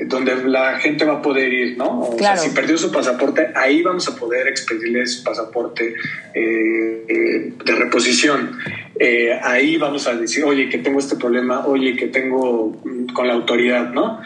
donde 0.00 0.44
la 0.44 0.78
gente 0.78 1.04
va 1.04 1.14
a 1.14 1.22
poder 1.22 1.52
ir, 1.52 1.76
¿no? 1.76 2.00
O 2.00 2.16
claro. 2.16 2.40
sea, 2.40 2.48
si 2.48 2.54
perdió 2.54 2.76
su 2.76 2.90
pasaporte, 2.90 3.48
ahí 3.54 3.82
vamos 3.82 4.08
a 4.08 4.16
poder 4.16 4.48
expedirle 4.48 5.06
su 5.06 5.22
pasaporte 5.22 5.94
eh, 6.34 7.04
eh, 7.08 7.52
de 7.64 7.74
reposición. 7.74 8.58
Eh, 8.98 9.38
ahí 9.42 9.76
vamos 9.76 10.06
a 10.06 10.14
decir, 10.14 10.44
oye, 10.44 10.68
que 10.68 10.78
tengo 10.78 10.98
este 10.98 11.16
problema, 11.16 11.66
oye, 11.66 11.96
que 11.96 12.08
tengo 12.08 12.80
con 13.12 13.28
la 13.28 13.34
autoridad, 13.34 13.90
¿no? 13.90 14.20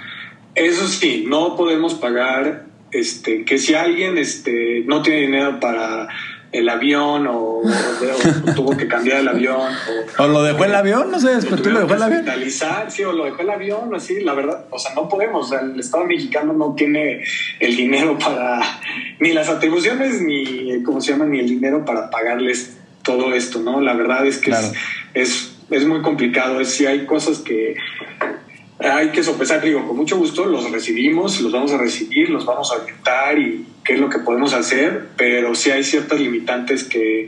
Eso 0.54 0.86
sí, 0.88 1.24
no 1.28 1.56
podemos 1.56 1.94
pagar, 1.94 2.64
este, 2.90 3.44
que 3.44 3.58
si 3.58 3.74
alguien 3.74 4.16
este, 4.18 4.82
no 4.86 5.02
tiene 5.02 5.20
dinero 5.20 5.60
para 5.60 6.08
el 6.50 6.68
avión 6.68 7.26
o, 7.26 7.34
o, 7.34 7.62
o, 7.62 8.54
tuvo 8.54 8.76
que 8.76 8.88
cambiar 8.88 9.18
el 9.18 9.28
avión. 9.28 9.70
O, 10.18 10.22
o 10.22 10.28
lo 10.28 10.42
dejó 10.42 10.64
el 10.64 10.74
avión, 10.74 11.10
no 11.10 11.18
sé, 11.18 11.38
tú 11.46 11.70
lo 11.70 11.80
dejó 11.80 11.94
el 11.94 12.02
avión. 12.02 12.24
Sí, 12.88 13.04
o 13.04 13.12
lo 13.12 13.24
dejó 13.24 13.42
el 13.42 13.50
avión, 13.50 13.94
así, 13.94 14.20
la 14.20 14.34
verdad, 14.34 14.66
o 14.70 14.78
sea, 14.78 14.94
no 14.94 15.08
podemos, 15.08 15.46
o 15.46 15.48
sea, 15.48 15.60
el 15.60 15.78
Estado 15.78 16.04
mexicano 16.04 16.52
no 16.52 16.74
tiene 16.74 17.22
el 17.60 17.76
dinero 17.76 18.18
para, 18.18 18.60
ni 19.20 19.32
las 19.32 19.48
atribuciones, 19.48 20.22
ni, 20.22 20.82
¿cómo 20.82 21.00
se 21.00 21.12
llama? 21.12 21.26
Ni 21.26 21.40
el 21.40 21.48
dinero 21.48 21.84
para 21.84 22.10
pagarles 22.10 22.76
todo 23.02 23.34
esto, 23.34 23.60
¿no? 23.60 23.80
La 23.80 23.94
verdad 23.94 24.26
es 24.26 24.38
que 24.38 24.50
claro. 24.50 24.68
es, 25.14 25.30
es, 25.32 25.56
es, 25.70 25.86
muy 25.86 26.02
complicado, 26.02 26.60
es 26.60 26.70
si 26.70 26.86
hay 26.86 27.06
cosas 27.06 27.38
que 27.38 27.76
hay 28.80 29.10
que 29.10 29.22
sopesar, 29.22 29.60
digo, 29.60 29.86
con 29.86 29.96
mucho 29.96 30.16
gusto 30.16 30.46
los 30.46 30.70
recibimos, 30.70 31.40
los 31.40 31.52
vamos 31.52 31.72
a 31.72 31.78
recibir, 31.78 32.30
los 32.30 32.46
vamos 32.46 32.70
a 32.70 32.76
orientar 32.76 33.38
y 33.38 33.66
qué 33.84 33.94
es 33.94 34.00
lo 34.00 34.08
que 34.08 34.20
podemos 34.20 34.54
hacer, 34.54 35.08
pero 35.16 35.54
sí 35.54 35.70
hay 35.70 35.82
ciertas 35.82 36.20
limitantes 36.20 36.84
que, 36.84 37.26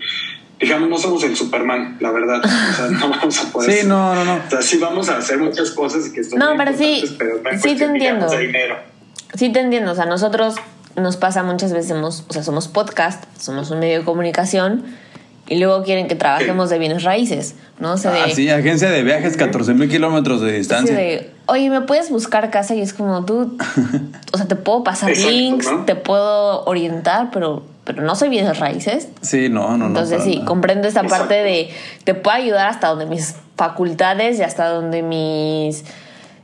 digamos, 0.60 0.88
no 0.88 0.98
somos 0.98 1.24
el 1.24 1.34
Superman, 1.34 1.96
la 2.00 2.12
verdad. 2.12 2.40
O 2.44 2.72
sea, 2.74 2.88
no 2.88 3.08
vamos 3.10 3.40
a 3.40 3.52
poder. 3.52 3.72
Sí, 3.72 3.86
no, 3.86 4.14
no, 4.14 4.24
no. 4.24 4.34
O 4.46 4.50
sea, 4.50 4.62
sí 4.62 4.78
vamos 4.78 5.08
a 5.08 5.16
hacer 5.16 5.38
muchas 5.38 5.70
cosas 5.72 6.08
que 6.10 6.22
son 6.22 6.38
No, 6.38 6.56
pero 6.56 6.76
sí, 6.76 7.04
pero 7.18 7.40
no 7.42 7.58
sí 7.58 7.74
te 7.74 7.84
entiendo. 7.84 8.30
Dinero. 8.30 8.76
Sí 9.34 9.50
te 9.50 9.60
entiendo. 9.60 9.92
O 9.92 9.94
sea, 9.94 10.06
nosotros 10.06 10.54
nos 10.96 11.16
pasa 11.16 11.42
muchas 11.42 11.72
veces, 11.72 11.88
somos, 11.88 12.26
o 12.28 12.32
sea, 12.32 12.42
somos 12.42 12.68
podcast, 12.68 13.24
somos 13.38 13.70
un 13.70 13.80
medio 13.80 14.00
de 14.00 14.04
comunicación 14.04 14.84
y 15.50 15.58
luego 15.58 15.82
quieren 15.82 16.06
que 16.06 16.14
trabajemos 16.14 16.68
sí. 16.68 16.74
de 16.74 16.78
bienes 16.78 17.02
raíces, 17.02 17.56
¿no? 17.80 17.92
O 17.94 17.96
sea, 17.96 18.12
de, 18.12 18.20
ah, 18.20 18.28
sí, 18.32 18.48
agencia 18.48 18.88
de 18.88 19.02
viajes, 19.02 19.36
14 19.36 19.74
mil 19.74 19.90
kilómetros 19.90 20.40
de 20.40 20.52
distancia. 20.52 20.96
Sí, 20.96 21.02
de, 21.02 21.30
Oye, 21.46 21.68
¿me 21.68 21.80
puedes 21.80 22.10
buscar 22.10 22.48
casa? 22.50 22.76
Y 22.76 22.80
es 22.80 22.94
como 22.94 23.24
tú, 23.24 23.58
o 24.32 24.36
sea, 24.36 24.46
te 24.46 24.54
puedo 24.54 24.84
pasar 24.84 25.10
Exacto, 25.10 25.30
links, 25.32 25.66
¿no? 25.70 25.84
te 25.84 25.96
puedo 25.96 26.64
orientar, 26.66 27.30
pero, 27.32 27.64
pero 27.82 28.02
no 28.02 28.14
soy 28.14 28.28
bienes 28.28 28.60
raíces. 28.60 29.08
Sí, 29.22 29.48
no, 29.48 29.76
no, 29.76 29.86
Entonces 29.86 30.20
no. 30.20 30.24
sí, 30.24 30.34
nada. 30.36 30.46
comprendo 30.46 30.86
esta 30.86 31.00
Exacto. 31.00 31.24
parte 31.24 31.42
de, 31.42 31.70
te 32.04 32.14
puedo 32.14 32.36
ayudar 32.36 32.68
hasta 32.68 32.86
donde 32.86 33.06
mis 33.06 33.34
facultades 33.56 34.38
y 34.38 34.44
hasta 34.44 34.68
donde 34.68 35.02
mis, 35.02 35.84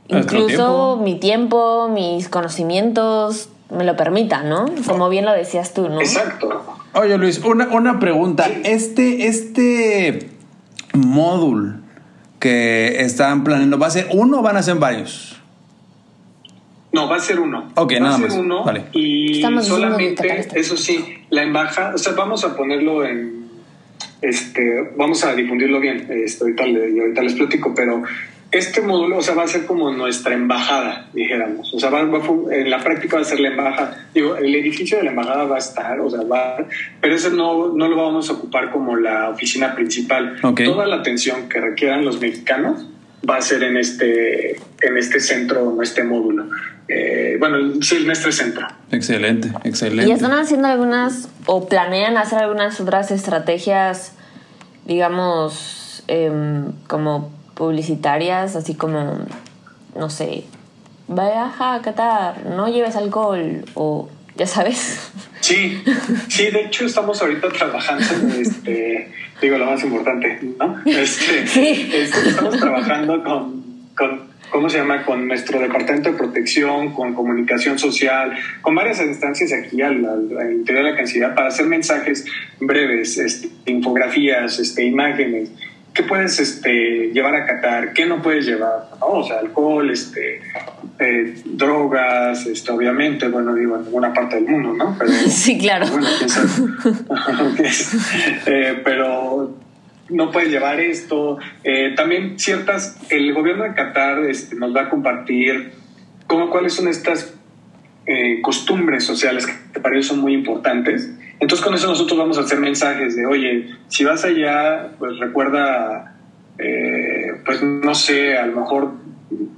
incluso 0.09 0.47
tiempo. 0.47 0.97
mi 1.01 1.15
tiempo, 1.15 1.87
mis 1.87 2.27
conocimientos 2.27 3.47
me 3.69 3.85
lo 3.85 3.95
permitan, 3.95 4.49
¿no? 4.49 4.65
Como 4.85 5.07
bien 5.07 5.23
lo 5.23 5.31
decías 5.31 5.73
tú, 5.73 5.87
¿no? 5.87 6.01
Exacto. 6.01 6.65
Oye, 6.99 7.17
Luis, 7.17 7.39
una, 7.43 7.67
una 7.67 7.99
pregunta. 7.99 8.45
Sí. 8.45 8.61
Este, 8.65 9.27
este 9.27 10.29
módulo 10.93 11.75
que 12.39 13.01
están 13.01 13.43
planeando, 13.43 13.77
¿va 13.79 13.87
a 13.87 13.91
ser 13.91 14.07
uno 14.13 14.39
o 14.39 14.41
van 14.41 14.57
a 14.57 14.63
ser 14.63 14.75
varios? 14.75 15.39
No, 16.93 17.07
va 17.09 17.17
a 17.17 17.19
ser 17.19 17.39
uno. 17.39 17.71
Ok, 17.75 17.93
va 17.95 17.99
nada 17.99 18.15
a 18.15 18.19
ser 18.19 18.29
más. 18.29 18.37
uno 18.37 18.63
Vale. 18.63 18.85
y 18.93 19.35
Estamos 19.37 19.67
solamente, 19.67 20.45
eso 20.55 20.77
sí, 20.77 21.03
la 21.29 21.43
embajada, 21.43 21.95
o 21.95 21.97
sea, 21.97 22.13
vamos 22.13 22.43
a 22.43 22.55
ponerlo 22.55 23.05
en, 23.05 23.47
este, 24.21 24.91
vamos 24.97 25.23
a 25.23 25.35
difundirlo 25.35 25.79
bien, 25.79 26.07
este, 26.09 26.43
ahorita, 26.45 26.65
le- 26.65 26.99
ahorita 27.01 27.21
les 27.21 27.33
platico, 27.33 27.73
pero 27.75 28.01
este 28.57 28.81
módulo, 28.81 29.17
o 29.17 29.21
sea, 29.21 29.35
va 29.35 29.43
a 29.43 29.47
ser 29.47 29.65
como 29.65 29.91
nuestra 29.91 30.33
embajada, 30.33 31.07
dijéramos. 31.13 31.73
O 31.73 31.79
sea, 31.79 31.89
va, 31.89 32.01
en 32.01 32.69
la 32.69 32.83
práctica 32.83 33.17
va 33.17 33.21
a 33.21 33.25
ser 33.25 33.39
la 33.39 33.49
embajada. 33.49 34.07
Digo, 34.13 34.35
el 34.37 34.53
edificio 34.55 34.97
de 34.97 35.03
la 35.03 35.11
embajada 35.11 35.45
va 35.45 35.55
a 35.55 35.59
estar, 35.59 35.99
o 35.99 36.09
sea, 36.09 36.21
va, 36.23 36.57
pero 36.99 37.15
ese 37.15 37.29
no, 37.31 37.73
no 37.73 37.87
lo 37.87 37.95
vamos 37.95 38.29
a 38.29 38.33
ocupar 38.33 38.71
como 38.71 38.95
la 38.95 39.29
oficina 39.29 39.75
principal. 39.75 40.37
Toda 40.41 40.85
la 40.85 40.97
atención 40.97 41.49
que 41.49 41.59
requieran 41.59 42.03
los 42.03 42.19
mexicanos 42.19 42.87
va 43.27 43.37
a 43.37 43.41
ser 43.41 43.63
en 43.63 43.77
este, 43.77 44.57
en 44.81 44.97
este 44.97 45.19
centro, 45.19 45.73
en 45.73 45.81
este 45.81 46.03
módulo. 46.03 46.49
Eh, 46.87 47.35
bueno, 47.39 47.81
sí, 47.81 47.97
en 47.97 48.11
este 48.11 48.31
centro. 48.31 48.67
Excelente, 48.91 49.51
excelente. 49.63 50.09
¿Y 50.09 50.13
están 50.13 50.31
haciendo 50.31 50.67
algunas 50.67 51.29
o 51.45 51.67
planean 51.67 52.17
hacer 52.17 52.39
algunas 52.39 52.79
otras 52.79 53.11
estrategias, 53.11 54.13
digamos, 54.85 56.03
em, 56.07 56.71
como 56.87 57.36
publicitarias, 57.57 58.55
así 58.55 58.75
como, 58.75 59.25
no 59.95 60.09
sé, 60.09 60.43
vaya 61.07 61.51
a 61.59 61.81
Qatar, 61.81 62.45
no 62.45 62.67
lleves 62.67 62.95
alcohol 62.95 63.65
o, 63.73 64.09
ya 64.35 64.47
sabes? 64.47 65.11
Sí, 65.39 65.81
sí, 66.27 66.49
de 66.49 66.61
hecho 66.65 66.85
estamos 66.85 67.21
ahorita 67.21 67.47
trabajando, 67.49 68.03
este, 68.37 69.11
digo 69.39 69.57
lo 69.57 69.67
más 69.67 69.81
importante, 69.83 70.39
¿no? 70.59 70.81
Este, 70.85 71.47
Sí. 71.47 71.89
este, 71.93 72.29
estamos 72.29 72.57
trabajando 72.57 73.23
con, 73.23 73.63
con, 73.95 74.21
¿cómo 74.51 74.67
se 74.69 74.79
llama? 74.79 75.05
Con 75.05 75.27
nuestro 75.27 75.59
departamento 75.59 76.11
de 76.11 76.17
protección, 76.17 76.91
con 76.93 77.13
comunicación 77.13 77.77
social, 77.79 78.33
con 78.61 78.75
varias 78.75 78.99
instancias 78.99 79.53
aquí 79.53 79.81
al, 79.81 80.03
al- 80.05 80.37
al 80.37 80.51
interior 80.53 80.83
de 80.85 80.91
la 80.91 80.97
Cancillería 80.97 81.35
para 81.35 81.47
hacer 81.49 81.67
mensajes 81.67 82.25
breves, 82.59 83.17
este, 83.19 83.49
infografías, 83.67 84.57
este, 84.59 84.83
imágenes. 84.85 85.49
¿Qué 85.97 86.03
puedes 86.03 86.39
este, 86.39 87.09
llevar 87.11 87.33
a 87.33 87.47
Qatar? 87.47 87.91
¿Qué 87.93 88.05
no 88.05 88.21
puedes 88.21 88.45
llevar? 88.45 88.87
¿no? 88.99 89.07
O 89.07 89.23
sea, 89.23 89.39
alcohol, 89.39 89.89
este, 89.89 90.41
eh, 90.99 91.41
drogas, 91.43 92.45
este, 92.45 92.71
obviamente, 92.71 93.27
bueno, 93.27 93.55
digo, 93.55 93.77
en 93.77 93.85
ninguna 93.85 94.13
parte 94.13 94.35
del 94.35 94.45
mundo, 94.45 94.73
¿no? 94.73 94.95
Pero, 94.99 95.11
Sí, 95.27 95.57
claro. 95.57 95.87
bueno. 95.87 96.07
Eh, 98.45 98.79
pero 98.85 99.57
no 100.09 100.31
puedes 100.31 100.51
llevar 100.51 100.79
esto. 100.79 101.39
Eh, 101.63 101.95
también 101.95 102.37
ciertas, 102.37 102.97
el 103.09 103.33
gobierno 103.33 103.63
de 103.63 103.73
Qatar 103.73 104.19
este, 104.25 104.55
nos 104.55 104.75
va 104.75 104.81
a 104.81 104.89
compartir 104.89 105.71
cómo, 106.27 106.51
cuáles 106.51 106.73
son 106.73 106.89
estas 106.89 107.33
eh, 108.05 108.39
costumbres 108.43 109.03
sociales 109.03 109.47
que 109.73 109.79
para 109.79 109.95
ellos 109.95 110.05
son 110.05 110.19
muy 110.19 110.35
importantes. 110.35 111.09
Entonces 111.39 111.63
con 111.63 111.73
eso 111.75 111.87
nosotros 111.87 112.17
vamos 112.17 112.37
a 112.37 112.41
hacer 112.41 112.59
mensajes 112.59 113.15
de, 113.15 113.25
oye, 113.25 113.69
si 113.87 114.03
vas 114.03 114.23
allá, 114.25 114.89
pues 114.97 115.17
recuerda, 115.19 116.15
eh, 116.57 117.33
pues 117.45 117.61
no 117.61 117.93
sé, 117.93 118.37
a 118.37 118.45
lo 118.47 118.61
mejor 118.61 118.91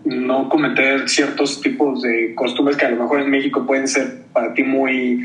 no 0.03 0.49
cometer 0.49 1.07
ciertos 1.07 1.61
tipos 1.61 2.01
de 2.01 2.33
costumbres 2.35 2.75
que 2.75 2.85
a 2.85 2.89
lo 2.89 2.97
mejor 3.01 3.21
en 3.21 3.29
México 3.29 3.65
pueden 3.65 3.87
ser 3.87 4.23
para 4.33 4.53
ti 4.53 4.63
muy, 4.63 5.21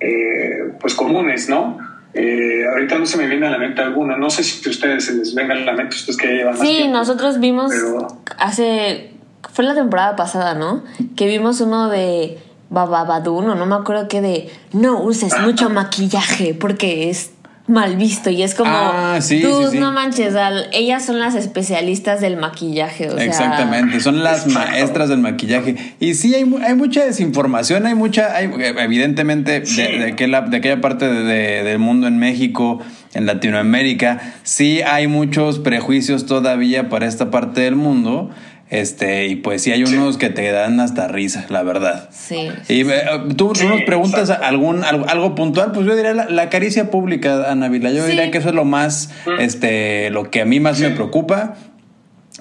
eh, 0.00 0.72
pues 0.80 0.94
comunes, 0.94 1.48
¿no? 1.48 1.78
Eh, 2.12 2.64
ahorita 2.70 2.98
no 2.98 3.06
se 3.06 3.16
me 3.16 3.26
viene 3.26 3.46
a 3.46 3.50
la 3.50 3.58
mente 3.58 3.80
alguna, 3.82 4.16
no 4.16 4.30
sé 4.30 4.44
si 4.44 4.66
a 4.68 4.70
ustedes 4.70 5.06
se 5.06 5.14
les 5.14 5.34
venga 5.34 5.54
a 5.54 5.58
la 5.58 5.72
mente, 5.72 5.96
ustedes 5.96 6.16
que 6.16 6.26
ya 6.28 6.32
llevan 6.34 6.52
más 6.58 6.60
Sí, 6.68 6.76
tiempo. 6.76 6.92
nosotros 6.98 7.40
vimos 7.40 7.72
Pero- 7.72 8.08
hace. 8.38 9.10
Fue 9.52 9.64
la 9.64 9.74
temporada 9.74 10.16
pasada, 10.16 10.54
¿no? 10.54 10.82
Que 11.16 11.26
vimos 11.26 11.60
uno 11.60 11.88
de 11.88 12.38
Bababadun, 12.74 13.48
o 13.48 13.54
no 13.54 13.64
me 13.66 13.74
acuerdo 13.76 14.08
qué, 14.08 14.20
de 14.20 14.50
no 14.72 15.00
uses 15.02 15.32
mucho 15.40 15.70
maquillaje 15.70 16.52
porque 16.54 17.08
es 17.08 17.30
mal 17.66 17.96
visto 17.96 18.28
y 18.28 18.42
es 18.42 18.54
como. 18.54 18.70
Ah, 18.70 19.16
sí, 19.22 19.40
"Dude, 19.40 19.66
sí, 19.66 19.70
sí. 19.72 19.78
no 19.78 19.90
manches, 19.90 20.34
al- 20.34 20.66
ellas 20.74 21.02
son 21.06 21.18
las 21.18 21.34
especialistas 21.34 22.20
del 22.20 22.36
maquillaje, 22.36 23.08
o 23.08 23.14
sea. 23.16 23.24
Exactamente, 23.24 24.00
son 24.00 24.22
las 24.22 24.46
maestras 24.48 25.08
del 25.08 25.20
maquillaje. 25.20 25.94
Y 25.98 26.12
sí, 26.12 26.34
hay, 26.34 26.44
hay 26.62 26.74
mucha 26.74 27.06
desinformación, 27.06 27.86
hay 27.86 27.94
mucha, 27.94 28.36
hay, 28.36 28.50
evidentemente, 28.78 29.60
de, 29.60 29.82
de 29.98 30.04
aquella, 30.12 30.42
de 30.42 30.56
aquella 30.58 30.80
parte 30.82 31.08
de- 31.10 31.62
del 31.62 31.78
mundo 31.78 32.06
en 32.06 32.18
México, 32.18 32.80
en 33.14 33.24
Latinoamérica, 33.24 34.20
sí 34.42 34.82
hay 34.82 35.06
muchos 35.06 35.58
prejuicios 35.58 36.26
todavía 36.26 36.90
para 36.90 37.06
esta 37.06 37.30
parte 37.30 37.62
del 37.62 37.76
mundo. 37.76 38.28
Este, 38.70 39.26
y 39.26 39.36
pues 39.36 39.62
sí 39.62 39.72
hay 39.72 39.84
unos 39.84 40.16
que 40.16 40.30
te 40.30 40.50
dan 40.50 40.80
hasta 40.80 41.06
risa, 41.06 41.44
la 41.50 41.62
verdad. 41.62 42.08
Sí. 42.10 42.48
Y 42.68 42.80
eh, 42.90 43.02
tú, 43.36 43.52
Sí, 43.54 43.66
nos 43.66 43.82
preguntas 43.82 44.20
exacto. 44.22 44.46
algún 44.46 44.82
algo, 44.84 45.06
algo 45.08 45.34
puntual, 45.34 45.72
pues 45.72 45.86
yo 45.86 45.94
diría 45.94 46.14
la, 46.14 46.28
la 46.30 46.48
caricia 46.48 46.90
pública, 46.90 47.50
Ana 47.50 47.68
Vila. 47.68 47.90
Yo 47.92 48.02
Sí. 48.04 48.10
diría 48.10 48.30
que 48.30 48.38
eso 48.38 48.48
es 48.48 48.54
lo 48.54 48.64
más, 48.64 49.10
este, 49.38 50.10
lo 50.10 50.30
que 50.30 50.40
a 50.40 50.44
mí 50.44 50.60
más 50.60 50.80
me 50.80 50.90
preocupa 50.90 51.54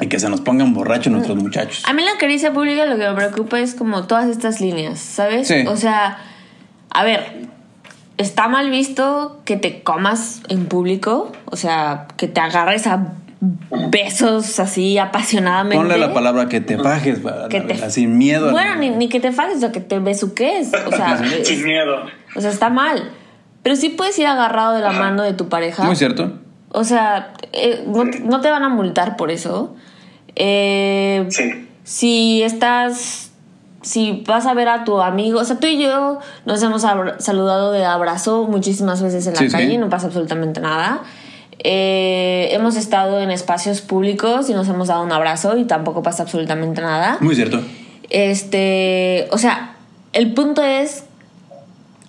y 0.02 0.08
que 0.08 0.20
se 0.20 0.30
nos 0.30 0.42
pongan 0.42 0.74
borrachos 0.74 1.12
nuestros 1.12 1.38
muchachos. 1.38 1.84
A 1.88 1.94
mí 1.94 2.02
la 2.04 2.18
caricia 2.20 2.52
pública 2.54 2.86
lo 2.86 2.98
que 2.98 3.08
me 3.08 3.14
preocupa 3.16 3.60
es 3.60 3.76
como 3.76 4.08
todas 4.08 4.28
estas 4.30 4.60
líneas, 4.62 5.00
¿sabes? 5.00 5.48
Sí. 5.50 5.66
O 5.68 5.76
sea, 5.78 6.18
a 6.90 7.04
ver, 7.04 7.44
está 8.18 8.48
mal 8.48 8.70
visto 8.72 9.42
que 9.46 9.58
te 9.58 9.84
comas 9.84 10.42
en 10.48 10.66
público, 10.66 11.32
o 11.46 11.58
sea, 11.58 12.08
que 12.18 12.28
te 12.28 12.40
agarres 12.40 12.88
a 12.88 13.14
besos 13.90 14.60
así 14.60 14.98
apasionadamente. 14.98 15.78
Ponle 15.78 15.98
la 15.98 16.14
palabra 16.14 16.48
que 16.48 16.62
te 16.62 16.78
fajes, 16.78 17.20
Que 17.50 17.62
te- 17.62 17.90
sin 17.90 18.18
miedo. 18.18 18.52
Bueno, 18.52 18.76
ni, 18.76 18.90
ni 18.90 19.10
que 19.10 19.20
te 19.20 19.32
fajes, 19.32 19.64
o 19.64 19.72
que 19.72 19.80
te 19.82 20.00
besuques. 20.00 20.72
O 20.88 20.92
sea, 20.96 21.20
es- 21.40 21.48
Sin 21.48 21.64
miedo. 21.64 21.98
o 22.36 22.42
sea, 22.42 22.50
está 22.52 22.70
mal. 22.70 23.12
Pero 23.62 23.76
sí 23.76 23.90
puedes 23.90 24.18
ir 24.20 24.28
agarrado 24.28 24.74
de 24.74 24.82
la 24.82 24.92
mano 24.92 25.24
de 25.24 25.34
tu 25.34 25.48
pareja. 25.50 25.84
Muy 25.84 25.96
cierto. 25.96 26.34
O 26.70 26.84
sea, 26.84 27.34
eh, 27.54 27.84
no, 27.88 28.04
no 28.06 28.42
te 28.42 28.50
van 28.50 28.64
a 28.64 28.70
multar 28.70 29.16
por 29.16 29.32
eso. 29.32 29.76
Eh, 30.36 31.26
Sí. 31.30 31.68
si 31.84 32.44
estás, 32.44 33.32
si 33.82 34.24
vas 34.28 34.46
a 34.48 34.54
ver 34.54 34.68
a 34.70 34.84
tu 34.84 35.00
amigo, 35.02 35.40
o 35.40 35.44
sea, 35.46 35.60
tú 35.60 35.68
y 35.68 35.82
yo 35.82 36.20
nos 36.46 36.62
hemos 36.64 36.82
saludado 37.20 37.72
de 37.72 37.86
abrazo 37.86 38.48
muchísimas 38.50 39.02
veces 39.04 39.28
en 39.28 39.34
la 39.34 39.40
Sí, 39.40 39.46
sí. 39.50 39.52
calle 39.52 39.74
y 39.74 39.78
no 39.78 39.90
pasa 39.90 40.08
absolutamente 40.08 40.60
nada. 40.60 41.02
Eh, 41.60 42.50
hemos 42.52 42.76
estado 42.76 43.22
en 43.22 43.32
espacios 43.32 43.82
públicos 43.82 44.50
y 44.50 44.54
nos 44.54 44.68
hemos 44.70 44.88
dado 44.88 45.04
un 45.04 45.12
abrazo 45.12 45.58
y 45.58 45.66
tampoco 45.66 46.04
pasa 46.04 46.24
absolutamente 46.24 46.82
nada. 46.82 47.18
Muy 47.22 47.36
cierto. 47.36 47.62
Este, 48.10 49.28
o 49.32 49.38
sea, 49.38 49.76
el 50.14 50.34
punto 50.34 50.64
es 50.64 51.06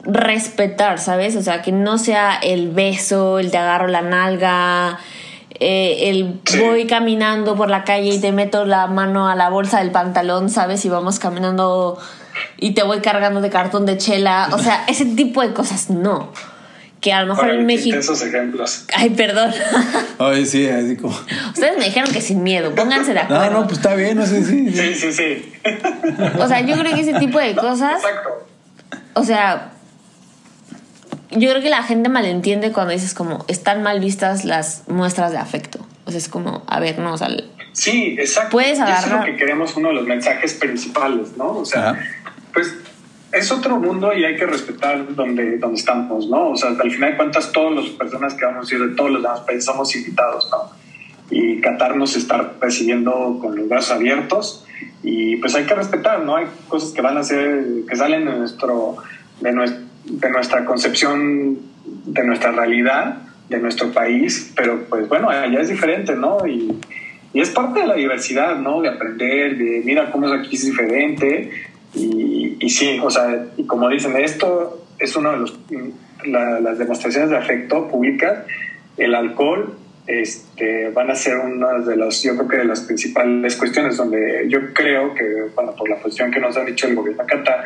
respetar, 0.02 0.98
¿sabes? 0.98 1.36
O 1.36 1.42
sea, 1.42 1.62
que 1.62 1.72
no 1.72 1.98
sea 1.98 2.34
el 2.34 2.70
beso, 2.70 3.38
el 3.38 3.50
te 3.50 3.58
agarro 3.58 3.88
la 3.88 4.02
nalga, 4.02 4.98
eh, 5.60 6.10
el 6.10 6.40
voy 6.60 6.86
caminando 6.86 7.56
por 7.56 7.70
la 7.70 7.84
calle 7.84 8.14
y 8.14 8.20
te 8.20 8.32
meto 8.32 8.64
la 8.64 8.86
mano 8.86 9.28
a 9.28 9.34
la 9.34 9.48
bolsa 9.48 9.78
del 9.78 9.90
pantalón, 9.90 10.50
¿sabes? 10.50 10.84
Y 10.84 10.88
vamos 10.88 11.18
caminando 11.18 11.98
y 12.58 12.72
te 12.72 12.82
voy 12.82 13.00
cargando 13.00 13.40
de 13.40 13.50
cartón 13.50 13.86
de 13.86 13.96
chela. 13.96 14.48
O 14.52 14.58
sea, 14.58 14.84
ese 14.88 15.06
tipo 15.06 15.42
de 15.42 15.52
cosas 15.52 15.90
no. 15.90 16.30
Que 17.04 17.12
a 17.12 17.20
lo 17.20 17.26
mejor 17.26 17.48
Para 17.48 17.58
en 17.60 17.66
México... 17.66 17.98
esos 17.98 18.22
ejemplos. 18.22 18.86
Ay, 18.94 19.10
perdón. 19.10 19.52
Ay, 20.18 20.46
sí, 20.46 20.66
así 20.66 20.96
como. 20.96 21.14
Ustedes 21.48 21.76
me 21.76 21.84
dijeron 21.84 22.10
que 22.10 22.22
sin 22.22 22.42
miedo, 22.42 22.74
pónganse 22.74 23.12
de 23.12 23.20
acuerdo. 23.20 23.44
No, 23.50 23.60
no, 23.60 23.66
pues 23.66 23.76
está 23.76 23.94
bien, 23.94 24.16
no 24.16 24.24
sé, 24.24 24.42
sí. 24.42 24.70
sí. 24.72 24.94
Sí, 24.94 24.94
sí, 24.94 25.12
sí. 25.12 25.52
O 26.38 26.48
sea, 26.48 26.62
yo 26.62 26.78
creo 26.78 26.94
que 26.94 27.02
ese 27.02 27.12
tipo 27.18 27.38
de 27.38 27.54
cosas 27.56 27.96
Exacto. 28.02 28.46
O 29.12 29.22
sea, 29.22 29.72
yo 31.30 31.50
creo 31.50 31.60
que 31.60 31.68
la 31.68 31.82
gente 31.82 32.08
malentiende 32.08 32.72
cuando 32.72 32.94
dices 32.94 33.12
como 33.12 33.44
están 33.48 33.82
mal 33.82 34.00
vistas 34.00 34.46
las 34.46 34.84
muestras 34.88 35.30
de 35.32 35.36
afecto. 35.36 35.86
O 36.06 36.10
sea, 36.10 36.16
es 36.16 36.28
como, 36.30 36.62
a 36.66 36.80
ver, 36.80 36.98
no, 37.00 37.12
o 37.12 37.18
sea, 37.18 37.28
Sí, 37.72 38.16
exacto. 38.18 38.50
Puedes 38.52 38.78
Y 38.78 38.82
Eso 38.82 38.84
es 38.84 38.98
agarrar- 38.98 39.20
lo 39.20 39.24
que 39.26 39.36
queremos, 39.36 39.76
uno 39.76 39.88
de 39.88 39.94
los 39.94 40.06
mensajes 40.06 40.54
principales, 40.54 41.36
¿no? 41.36 41.48
O 41.58 41.64
sea, 41.66 41.90
Ajá. 41.90 42.00
pues 42.54 42.72
es 43.34 43.50
otro 43.50 43.78
mundo 43.78 44.12
y 44.12 44.24
hay 44.24 44.36
que 44.36 44.46
respetar 44.46 45.14
donde, 45.14 45.58
donde 45.58 45.76
estamos, 45.76 46.28
¿no? 46.28 46.50
O 46.50 46.56
sea, 46.56 46.70
al 46.70 46.90
final 46.90 47.12
de 47.12 47.16
cuentas, 47.16 47.52
todas 47.52 47.74
las 47.74 47.90
personas 47.90 48.34
que 48.34 48.44
vamos 48.44 48.70
a 48.70 48.74
ir 48.74 48.80
de 48.80 48.94
todos 48.94 49.10
los 49.10 49.22
demás 49.22 49.40
países 49.40 49.64
somos 49.64 49.94
invitados, 49.96 50.48
¿no? 50.50 50.70
Y 51.30 51.60
Qatar 51.60 51.96
nos 51.96 52.16
está 52.16 52.52
recibiendo 52.60 53.38
con 53.40 53.56
los 53.56 53.68
brazos 53.68 53.92
abiertos 53.92 54.66
y 55.02 55.36
pues 55.36 55.54
hay 55.54 55.64
que 55.64 55.74
respetar, 55.74 56.24
¿no? 56.24 56.36
Hay 56.36 56.46
cosas 56.68 56.90
que 56.90 57.00
van 57.00 57.16
a 57.16 57.24
ser, 57.24 57.64
que 57.88 57.96
salen 57.96 58.24
de, 58.24 58.36
nuestro, 58.36 58.96
de, 59.40 59.50
de 60.04 60.30
nuestra 60.30 60.64
concepción, 60.64 61.58
de 61.84 62.24
nuestra 62.24 62.52
realidad, 62.52 63.18
de 63.48 63.58
nuestro 63.58 63.92
país, 63.92 64.52
pero 64.56 64.84
pues 64.88 65.08
bueno, 65.08 65.28
allá 65.28 65.60
es 65.60 65.68
diferente, 65.68 66.14
¿no? 66.14 66.46
Y, 66.46 66.72
y 67.34 67.40
es 67.40 67.50
parte 67.50 67.80
de 67.80 67.86
la 67.88 67.96
diversidad, 67.96 68.56
¿no? 68.56 68.80
De 68.80 68.88
aprender, 68.88 69.58
de 69.58 69.82
mira 69.84 70.10
cómo 70.12 70.26
es 70.26 70.40
aquí 70.40 70.54
es 70.54 70.64
diferente. 70.64 71.50
Y, 71.94 72.33
y 72.60 72.70
sí, 72.70 72.98
o 73.02 73.10
sea, 73.10 73.46
y 73.56 73.64
como 73.66 73.88
dicen, 73.88 74.16
esto 74.16 74.82
es 74.98 75.14
uno 75.16 75.32
de 75.32 75.38
los, 75.38 75.58
la- 76.26 76.60
las 76.60 76.78
demostraciones 76.78 77.30
de 77.30 77.36
afecto 77.36 77.88
públicas. 77.88 78.44
El 78.96 79.14
alcohol 79.14 79.76
este, 80.06 80.90
van 80.90 81.10
a 81.10 81.14
ser 81.14 81.38
una 81.38 81.78
de 81.80 81.96
las, 81.96 82.22
yo 82.22 82.34
creo 82.36 82.48
que 82.48 82.56
de 82.58 82.64
las 82.66 82.80
principales 82.82 83.56
cuestiones 83.56 83.96
donde 83.96 84.46
yo 84.48 84.72
creo 84.72 85.14
que, 85.14 85.24
bueno, 85.54 85.74
por 85.74 85.88
la 85.88 85.96
posición 85.96 86.30
que 86.30 86.40
nos 86.40 86.56
ha 86.56 86.64
dicho 86.64 86.86
el 86.86 86.94
gobierno 86.94 87.22
de 87.24 87.28
Qatar, 87.28 87.64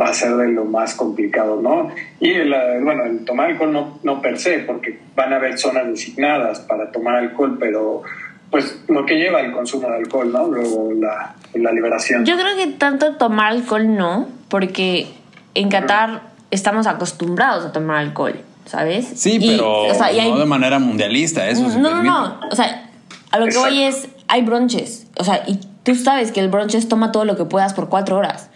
va 0.00 0.08
a 0.08 0.14
ser 0.14 0.36
de 0.36 0.48
lo 0.48 0.64
más 0.64 0.94
complicado, 0.94 1.60
¿no? 1.60 1.90
Y, 2.20 2.30
el, 2.30 2.54
bueno, 2.84 3.04
el 3.04 3.24
tomar 3.24 3.50
alcohol 3.50 3.72
no, 3.72 3.98
no 4.04 4.20
per 4.22 4.38
se, 4.38 4.58
porque 4.60 4.98
van 5.16 5.32
a 5.32 5.36
haber 5.36 5.58
zonas 5.58 5.88
designadas 5.88 6.60
para 6.60 6.92
tomar 6.92 7.16
alcohol, 7.16 7.56
pero 7.58 8.02
pues 8.50 8.78
lo 8.88 9.04
que 9.06 9.16
lleva 9.16 9.40
el 9.40 9.52
consumo 9.52 9.88
de 9.88 9.96
alcohol, 9.96 10.32
¿no? 10.32 10.46
Luego 10.46 10.92
la, 10.94 11.34
la 11.54 11.72
liberación. 11.72 12.24
Yo 12.24 12.36
creo 12.36 12.56
que 12.56 12.66
tanto 12.68 13.16
tomar 13.16 13.52
alcohol 13.52 13.94
no, 13.94 14.28
porque 14.48 15.08
en 15.54 15.68
Qatar 15.68 16.22
estamos 16.50 16.86
acostumbrados 16.86 17.66
a 17.66 17.72
tomar 17.72 17.98
alcohol. 17.98 18.40
¿sabes? 18.68 19.08
Sí, 19.14 19.38
pero 19.40 19.86
no 19.88 20.38
de 20.38 20.44
manera 20.44 20.78
mundialista, 20.78 21.48
eso 21.48 21.68
No, 21.78 21.90
no, 21.90 22.02
no, 22.02 22.40
o 22.50 22.54
sea, 22.54 22.90
a 23.30 23.38
lo 23.38 23.46
que 23.46 23.56
voy 23.56 23.82
es, 23.82 24.08
hay 24.28 24.42
bronches, 24.42 25.06
o 25.18 25.24
sea, 25.24 25.42
y 25.46 25.58
tú 25.82 25.94
sabes 25.94 26.32
que 26.32 26.40
el 26.40 26.48
bronches 26.48 26.86
toma 26.88 27.10
todo 27.10 27.24
lo 27.24 27.36
que 27.36 27.44
puedas 27.44 27.72
por 27.72 27.88
cuatro 27.88 28.16
horas. 28.16 28.50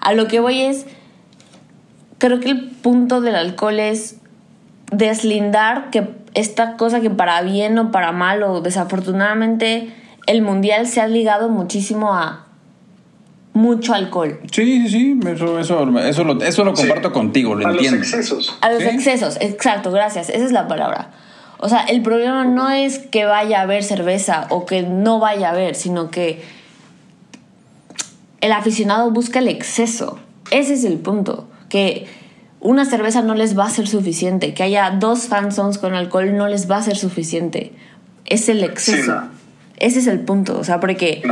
A 0.00 0.12
lo 0.12 0.26
que 0.26 0.40
voy 0.40 0.60
es, 0.60 0.86
creo 2.18 2.40
que 2.40 2.50
el 2.50 2.68
punto 2.68 3.20
del 3.20 3.36
alcohol 3.36 3.78
es 3.78 4.16
deslindar 4.92 5.90
que 5.90 6.08
esta 6.34 6.76
cosa 6.76 7.00
que 7.00 7.10
para 7.10 7.40
bien 7.42 7.78
o 7.78 7.90
para 7.90 8.12
mal 8.12 8.42
o 8.42 8.60
desafortunadamente 8.60 9.92
el 10.26 10.42
mundial 10.42 10.86
se 10.86 11.00
ha 11.00 11.06
ligado 11.06 11.48
muchísimo 11.48 12.14
a 12.14 12.46
mucho 13.52 13.94
alcohol. 13.94 14.40
Sí, 14.50 14.88
sí, 14.88 14.88
sí, 14.88 15.20
eso, 15.28 15.58
eso, 15.58 15.98
eso, 15.98 16.24
lo, 16.24 16.42
eso 16.42 16.64
lo 16.64 16.74
comparto 16.74 17.12
contigo, 17.12 17.54
lo 17.54 17.70
entiendo. 17.70 17.98
A 17.98 18.00
los 18.00 18.12
excesos. 18.12 18.58
A 18.60 18.72
los 18.72 18.82
excesos, 18.82 19.38
exacto, 19.40 19.92
gracias, 19.92 20.28
esa 20.28 20.44
es 20.44 20.52
la 20.52 20.66
palabra. 20.66 21.12
O 21.58 21.68
sea, 21.68 21.84
el 21.84 22.02
problema 22.02 22.44
no 22.44 22.68
es 22.68 22.98
que 22.98 23.24
vaya 23.24 23.60
a 23.60 23.62
haber 23.62 23.84
cerveza 23.84 24.46
o 24.50 24.66
que 24.66 24.82
no 24.82 25.20
vaya 25.20 25.48
a 25.48 25.52
haber, 25.52 25.76
sino 25.76 26.10
que 26.10 26.42
el 28.40 28.52
aficionado 28.52 29.10
busca 29.10 29.38
el 29.38 29.48
exceso. 29.48 30.18
Ese 30.50 30.74
es 30.74 30.84
el 30.84 30.98
punto. 30.98 31.48
Que 31.70 32.06
una 32.64 32.86
cerveza 32.86 33.20
no 33.20 33.34
les 33.34 33.56
va 33.56 33.66
a 33.66 33.70
ser 33.70 33.86
suficiente. 33.86 34.54
Que 34.54 34.62
haya 34.62 34.90
dos 34.90 35.28
fanzones 35.28 35.76
con 35.76 35.94
alcohol 35.94 36.34
no 36.34 36.48
les 36.48 36.68
va 36.68 36.78
a 36.78 36.82
ser 36.82 36.96
suficiente. 36.96 37.72
Es 38.24 38.48
el 38.48 38.64
exceso. 38.64 39.20
Ese 39.76 39.98
es 39.98 40.06
el 40.06 40.20
punto. 40.20 40.58
O 40.58 40.64
sea, 40.64 40.80
porque, 40.80 41.22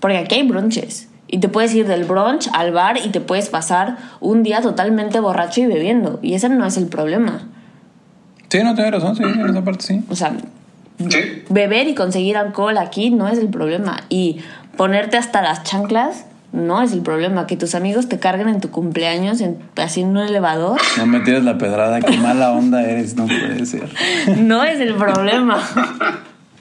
porque 0.00 0.16
aquí 0.16 0.36
hay 0.36 0.48
brunches. 0.48 1.08
Y 1.28 1.38
te 1.38 1.48
puedes 1.48 1.74
ir 1.74 1.86
del 1.86 2.04
brunch 2.04 2.48
al 2.54 2.72
bar 2.72 2.96
y 2.96 3.10
te 3.10 3.20
puedes 3.20 3.50
pasar 3.50 3.98
un 4.20 4.42
día 4.42 4.62
totalmente 4.62 5.20
borracho 5.20 5.60
y 5.60 5.66
bebiendo. 5.66 6.18
Y 6.22 6.32
ese 6.32 6.48
no 6.48 6.64
es 6.64 6.78
el 6.78 6.86
problema. 6.86 7.46
Sí, 8.48 8.64
no 8.64 8.74
tienes 8.74 8.94
razón, 8.94 9.14
sí, 9.14 9.22
en 9.22 9.50
esa 9.50 9.62
parte 9.62 9.84
sí. 9.84 10.02
O 10.08 10.16
sea, 10.16 10.32
beber 11.50 11.88
y 11.88 11.94
conseguir 11.94 12.38
alcohol 12.38 12.78
aquí 12.78 13.10
no 13.10 13.28
es 13.28 13.38
el 13.38 13.48
problema. 13.48 13.98
Y 14.08 14.40
ponerte 14.78 15.18
hasta 15.18 15.42
las 15.42 15.62
chanclas 15.62 16.24
no 16.52 16.82
es 16.82 16.92
el 16.92 17.02
problema. 17.02 17.46
Que 17.46 17.56
tus 17.56 17.74
amigos 17.74 18.08
te 18.08 18.18
carguen 18.18 18.48
en 18.48 18.60
tu 18.60 18.70
cumpleaños 18.70 19.40
en, 19.40 19.58
así 19.76 20.02
en 20.02 20.08
un 20.08 20.18
elevador. 20.18 20.80
No 20.96 21.06
me 21.06 21.20
tires 21.20 21.44
la 21.44 21.58
pedrada, 21.58 22.00
qué 22.00 22.16
mala 22.18 22.52
onda 22.52 22.82
eres, 22.82 23.16
no 23.16 23.26
puede 23.26 23.66
ser. 23.66 23.88
No 24.38 24.64
es 24.64 24.80
el 24.80 24.94
problema. 24.94 25.62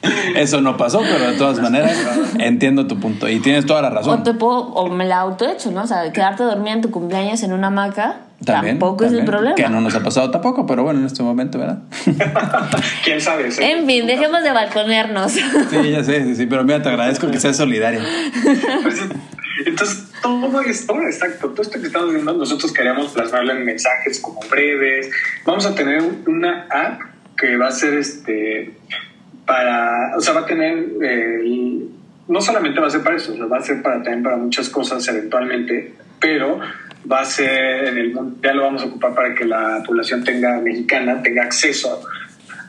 Eso 0.36 0.62
no 0.62 0.78
pasó, 0.78 1.02
pero 1.02 1.32
de 1.32 1.38
todas 1.38 1.60
maneras 1.60 1.98
entiendo 2.40 2.88
tu 2.88 3.00
punto 3.00 3.28
y 3.28 3.40
tienes 3.40 3.66
toda 3.66 3.82
la 3.82 3.90
razón. 3.90 4.22
O 4.22 4.24
te 4.24 4.34
puedo, 4.34 4.60
o 4.60 4.90
me 4.90 5.06
la 5.06 5.20
autohecho, 5.20 5.72
¿no? 5.72 5.84
O 5.84 5.88
sea, 5.88 6.12
quedarte 6.14 6.44
dormida 6.44 6.74
en 6.74 6.82
tu 6.82 6.90
cumpleaños 6.90 7.44
en 7.44 7.52
una 7.52 7.68
hamaca 7.68 8.18
tampoco 8.46 9.06
es 9.06 9.14
el 9.14 9.26
problema. 9.26 9.56
Que 9.56 9.68
no 9.70 9.82
nos 9.82 9.96
ha 9.96 10.02
pasado 10.02 10.32
tampoco, 10.32 10.66
pero 10.66 10.84
bueno, 10.84 11.00
en 11.00 11.06
este 11.06 11.24
momento, 11.24 11.60
¿verdad? 11.60 11.80
¿Quién 13.04 13.20
sabe? 13.22 13.50
En 13.60 13.86
fin, 13.86 14.08
dejemos 14.08 14.44
de 14.44 14.52
balconearnos. 14.52 15.32
Sí, 15.32 15.92
ya 15.92 16.04
sé, 16.04 16.24
sí, 16.24 16.36
sí, 16.36 16.46
pero 16.46 16.64
mira, 16.64 16.82
te 16.82 16.90
agradezco 16.90 17.30
que 17.30 17.40
seas 17.40 17.58
solidaria. 17.58 18.02
Pues, 18.84 19.02
entonces, 19.80 20.12
todo 20.22 20.62
esto, 20.62 21.02
exacto, 21.04 21.50
todo 21.52 21.62
esto 21.62 21.80
que 21.80 21.88
estamos 21.88 22.14
viendo, 22.14 22.34
nosotros 22.34 22.74
queríamos 22.74 23.14
plasmarlo 23.14 23.54
en 23.54 23.64
mensajes 23.64 24.20
como 24.20 24.42
breves. 24.50 25.10
Vamos 25.46 25.66
a 25.66 25.74
tener 25.74 26.04
una 26.28 26.68
app 26.70 27.02
que 27.38 27.56
va 27.56 27.68
a 27.68 27.72
ser 27.72 27.94
este 27.94 28.74
para, 29.46 30.18
o 30.18 30.22
sea, 30.22 30.34
va 30.34 30.42
a 30.42 30.46
tener, 30.46 30.86
eh, 31.02 31.88
no 32.28 32.42
solamente 32.42 32.80
va 32.82 32.88
a 32.88 32.90
ser 32.90 33.04
para 33.04 33.16
eso, 33.16 33.34
va 33.48 33.58
a 33.58 33.62
ser 33.62 33.82
para, 33.82 34.04
también 34.04 34.22
para 34.22 34.36
muchas 34.36 34.70
cosas 34.70 35.08
eventualmente, 35.08 35.94
pero 36.20 36.60
va 37.10 37.22
a 37.22 37.26
ser 37.26 37.86
en 37.86 37.98
el 37.98 38.14
ya 38.44 38.54
lo 38.54 38.64
vamos 38.64 38.84
a 38.84 38.86
ocupar 38.88 39.16
para 39.16 39.34
que 39.34 39.46
la 39.46 39.82
población 39.86 40.26
tenga 40.26 40.60
mexicana 40.60 41.24
tenga 41.24 41.44
acceso 41.44 42.02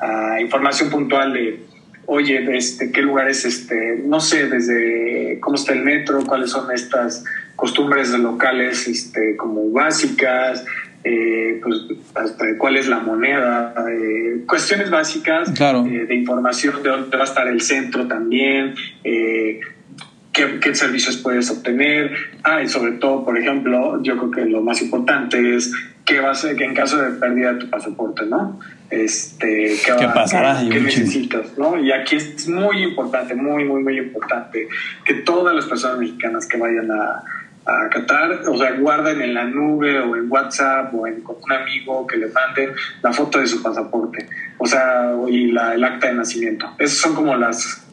a 0.00 0.40
información 0.40 0.88
puntual 0.88 1.32
de 1.32 1.66
oye 2.10 2.56
este 2.56 2.90
qué 2.90 3.02
lugares 3.02 3.44
este 3.44 4.02
no 4.04 4.20
sé 4.20 4.48
desde 4.48 5.38
cómo 5.40 5.54
está 5.54 5.72
el 5.72 5.84
metro 5.84 6.24
cuáles 6.26 6.50
son 6.50 6.70
estas 6.72 7.24
costumbres 7.54 8.10
locales 8.10 8.88
este 8.88 9.36
como 9.36 9.70
básicas 9.70 10.64
eh, 11.04 11.60
pues, 11.62 11.78
hasta 12.14 12.58
cuál 12.58 12.76
es 12.76 12.86
la 12.86 12.98
moneda, 12.98 13.74
eh, 13.90 14.42
cuestiones 14.46 14.90
básicas 14.90 15.48
eh, 15.48 16.04
de 16.06 16.14
información 16.14 16.82
de 16.82 16.90
dónde 16.90 17.16
va 17.16 17.22
a 17.22 17.26
estar 17.26 17.48
el 17.48 17.62
centro 17.62 18.06
también, 18.06 18.74
qué, 19.02 20.60
qué, 20.60 20.74
servicios 20.74 21.16
puedes 21.16 21.50
obtener. 21.50 22.14
Ah, 22.42 22.62
y 22.62 22.68
sobre 22.68 22.92
todo, 22.92 23.24
por 23.24 23.38
ejemplo, 23.38 24.02
yo 24.02 24.18
creo 24.18 24.30
que 24.30 24.44
lo 24.44 24.60
más 24.60 24.82
importante 24.82 25.56
es 25.56 25.72
qué 26.04 26.20
va 26.20 26.32
a 26.32 26.34
ser 26.34 26.54
que 26.54 26.64
en 26.64 26.74
caso 26.74 27.00
de 27.00 27.12
pérdida 27.12 27.54
de 27.54 27.60
tu 27.60 27.70
pasaporte, 27.70 28.26
¿no? 28.26 28.60
Este, 28.90 29.76
¿Qué, 29.84 30.06
pasará? 30.12 30.60
¿Qué, 30.68 30.80
necesitas? 30.80 31.56
¿no? 31.56 31.78
Y 31.78 31.92
aquí 31.92 32.16
es 32.16 32.48
muy 32.48 32.82
importante, 32.82 33.34
muy, 33.34 33.64
muy, 33.64 33.82
muy 33.82 33.98
importante 33.98 34.68
que 35.04 35.14
todas 35.14 35.54
las 35.54 35.66
personas 35.66 35.98
mexicanas 35.98 36.46
que 36.46 36.58
vayan 36.58 36.90
a 36.90 37.22
a 37.66 37.88
Qatar, 37.90 38.42
o 38.48 38.56
sea, 38.56 38.72
guarden 38.72 39.20
en 39.20 39.34
la 39.34 39.44
nube 39.44 39.98
o 40.00 40.16
en 40.16 40.30
WhatsApp 40.30 40.94
o 40.94 41.06
en, 41.06 41.20
con 41.20 41.36
un 41.42 41.52
amigo 41.52 42.06
que 42.06 42.16
le 42.16 42.28
manden 42.28 42.70
la 43.02 43.12
foto 43.12 43.38
de 43.38 43.46
su 43.46 43.62
pasaporte, 43.62 44.28
o 44.58 44.66
sea, 44.66 45.12
y 45.28 45.52
la, 45.52 45.74
el 45.74 45.84
acta 45.84 46.08
de 46.08 46.14
nacimiento. 46.14 46.74
Esas 46.78 46.98
son 46.98 47.14
como 47.14 47.36
las 47.36 47.86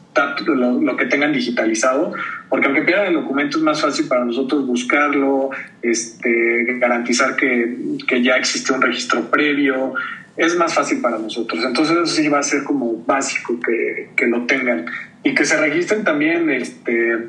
lo, 0.46 0.80
lo, 0.80 0.96
que 0.96 1.04
tengan 1.04 1.32
digitalizado, 1.32 2.12
porque 2.48 2.66
aunque 2.66 2.82
pierdan 2.82 3.06
el 3.08 3.14
documento 3.14 3.58
es 3.58 3.62
más 3.62 3.80
fácil 3.80 4.08
para 4.08 4.24
nosotros 4.24 4.66
buscarlo, 4.66 5.50
este, 5.80 6.78
garantizar 6.80 7.36
que, 7.36 7.76
que 8.04 8.20
ya 8.20 8.34
existe 8.34 8.72
un 8.72 8.82
registro 8.82 9.30
previo, 9.30 9.94
es 10.38 10.56
más 10.56 10.72
fácil 10.72 11.00
para 11.00 11.18
nosotros. 11.18 11.62
Entonces 11.64 11.96
eso 11.96 12.06
sí 12.06 12.28
va 12.28 12.38
a 12.38 12.42
ser 12.44 12.62
como 12.62 13.04
básico 13.04 13.58
que, 13.60 14.10
que 14.16 14.26
lo 14.26 14.46
tengan 14.46 14.86
y 15.24 15.34
que 15.34 15.44
se 15.44 15.60
registren 15.60 16.04
también 16.04 16.48
este, 16.48 17.28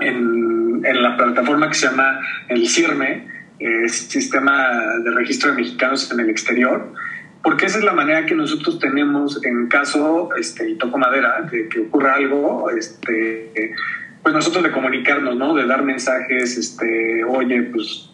en, 0.00 0.82
en 0.84 1.02
la 1.02 1.16
plataforma 1.16 1.68
que 1.68 1.74
se 1.74 1.86
llama 1.86 2.18
el 2.48 2.66
CIRME, 2.66 3.28
el 3.58 3.90
Sistema 3.90 4.96
de 5.04 5.10
Registro 5.10 5.50
de 5.50 5.56
Mexicanos 5.56 6.10
en 6.10 6.20
el 6.20 6.30
Exterior, 6.30 6.92
porque 7.42 7.66
esa 7.66 7.78
es 7.78 7.84
la 7.84 7.92
manera 7.92 8.24
que 8.24 8.34
nosotros 8.34 8.78
tenemos 8.78 9.44
en 9.44 9.68
caso, 9.68 10.30
este, 10.38 10.70
y 10.70 10.76
toco 10.76 10.96
madera, 10.96 11.42
de 11.42 11.68
que 11.68 11.80
ocurra 11.80 12.14
algo, 12.14 12.70
este, 12.70 13.74
pues 14.22 14.34
nosotros 14.34 14.64
de 14.64 14.72
comunicarnos, 14.72 15.36
¿no? 15.36 15.54
De 15.54 15.66
dar 15.66 15.84
mensajes, 15.84 16.56
este, 16.56 17.22
oye, 17.24 17.64
pues 17.64 18.10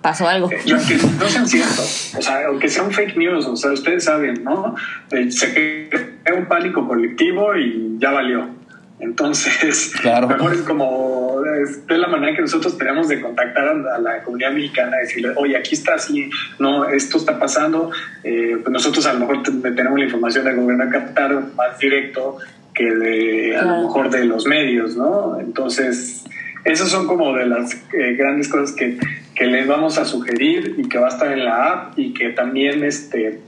pasó 0.00 0.28
algo. 0.28 0.50
Eh, 0.50 0.60
y 0.64 0.72
aunque 0.72 0.96
no 0.96 1.28
sean 1.28 1.48
ciertos, 1.48 2.14
o 2.16 2.22
sea, 2.22 2.46
aunque 2.46 2.68
sean 2.68 2.90
fake 2.90 3.16
news, 3.16 3.46
o 3.46 3.56
sea, 3.56 3.72
ustedes 3.72 4.04
saben, 4.04 4.42
¿no? 4.44 4.74
Eh, 5.10 5.30
se 5.30 5.88
crea 5.88 6.34
un 6.34 6.46
pánico 6.46 6.86
colectivo 6.86 7.54
y 7.56 7.96
ya 7.98 8.10
valió. 8.10 8.62
Entonces, 9.02 9.92
mejor 10.04 10.54
es 10.54 10.62
como, 10.62 11.42
es 11.60 11.84
de 11.88 11.98
la 11.98 12.06
manera 12.06 12.36
que 12.36 12.42
nosotros 12.42 12.78
tenemos 12.78 13.08
de 13.08 13.20
contactar 13.20 13.68
a 13.68 13.98
la 13.98 14.22
comunidad 14.22 14.52
mexicana, 14.52 14.96
decirle, 14.98 15.32
oye, 15.34 15.56
aquí 15.56 15.74
está 15.74 15.94
así, 15.94 16.30
no, 16.60 16.88
esto 16.88 17.18
está 17.18 17.36
pasando, 17.36 17.90
eh, 18.22 18.58
pues 18.62 18.72
nosotros 18.72 19.04
a 19.06 19.14
lo 19.14 19.20
mejor 19.26 19.42
tenemos 19.42 19.98
la 19.98 20.04
información 20.04 20.44
del 20.44 20.54
gobierno 20.54 20.88
captar 20.88 21.34
más 21.56 21.78
directo 21.80 22.38
que 22.72 22.94
de, 22.94 23.56
a 23.56 23.64
lo 23.64 23.82
mejor 23.82 24.08
de 24.08 24.24
los 24.24 24.46
medios, 24.46 24.96
¿no? 24.96 25.36
Entonces, 25.40 26.24
esas 26.64 26.88
son 26.88 27.08
como 27.08 27.34
de 27.34 27.46
las 27.46 27.74
eh, 27.74 28.14
grandes 28.16 28.48
cosas 28.48 28.70
que, 28.70 28.98
que 29.34 29.46
les 29.46 29.66
vamos 29.66 29.98
a 29.98 30.04
sugerir 30.04 30.76
y 30.78 30.88
que 30.88 30.98
va 30.98 31.06
a 31.06 31.10
estar 31.10 31.32
en 31.32 31.44
la 31.44 31.70
app 31.70 31.98
y 31.98 32.12
que 32.12 32.30
también 32.30 32.84
este, 32.84 33.40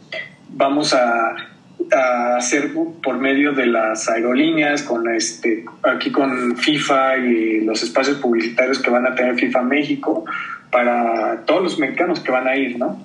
vamos 0.50 0.94
a 0.94 1.36
a 1.92 2.36
hacer 2.36 2.72
por 3.02 3.18
medio 3.18 3.52
de 3.52 3.66
las 3.66 4.08
aerolíneas, 4.08 4.82
con 4.82 5.08
este, 5.08 5.64
aquí 5.82 6.10
con 6.10 6.56
FIFA 6.56 7.18
y 7.18 7.60
los 7.60 7.82
espacios 7.82 8.18
publicitarios 8.18 8.78
que 8.78 8.90
van 8.90 9.06
a 9.06 9.14
tener 9.14 9.36
FIFA 9.36 9.62
México, 9.62 10.24
para 10.70 11.42
todos 11.44 11.62
los 11.62 11.78
mexicanos 11.78 12.20
que 12.20 12.32
van 12.32 12.48
a 12.48 12.56
ir, 12.56 12.78
¿no? 12.78 13.00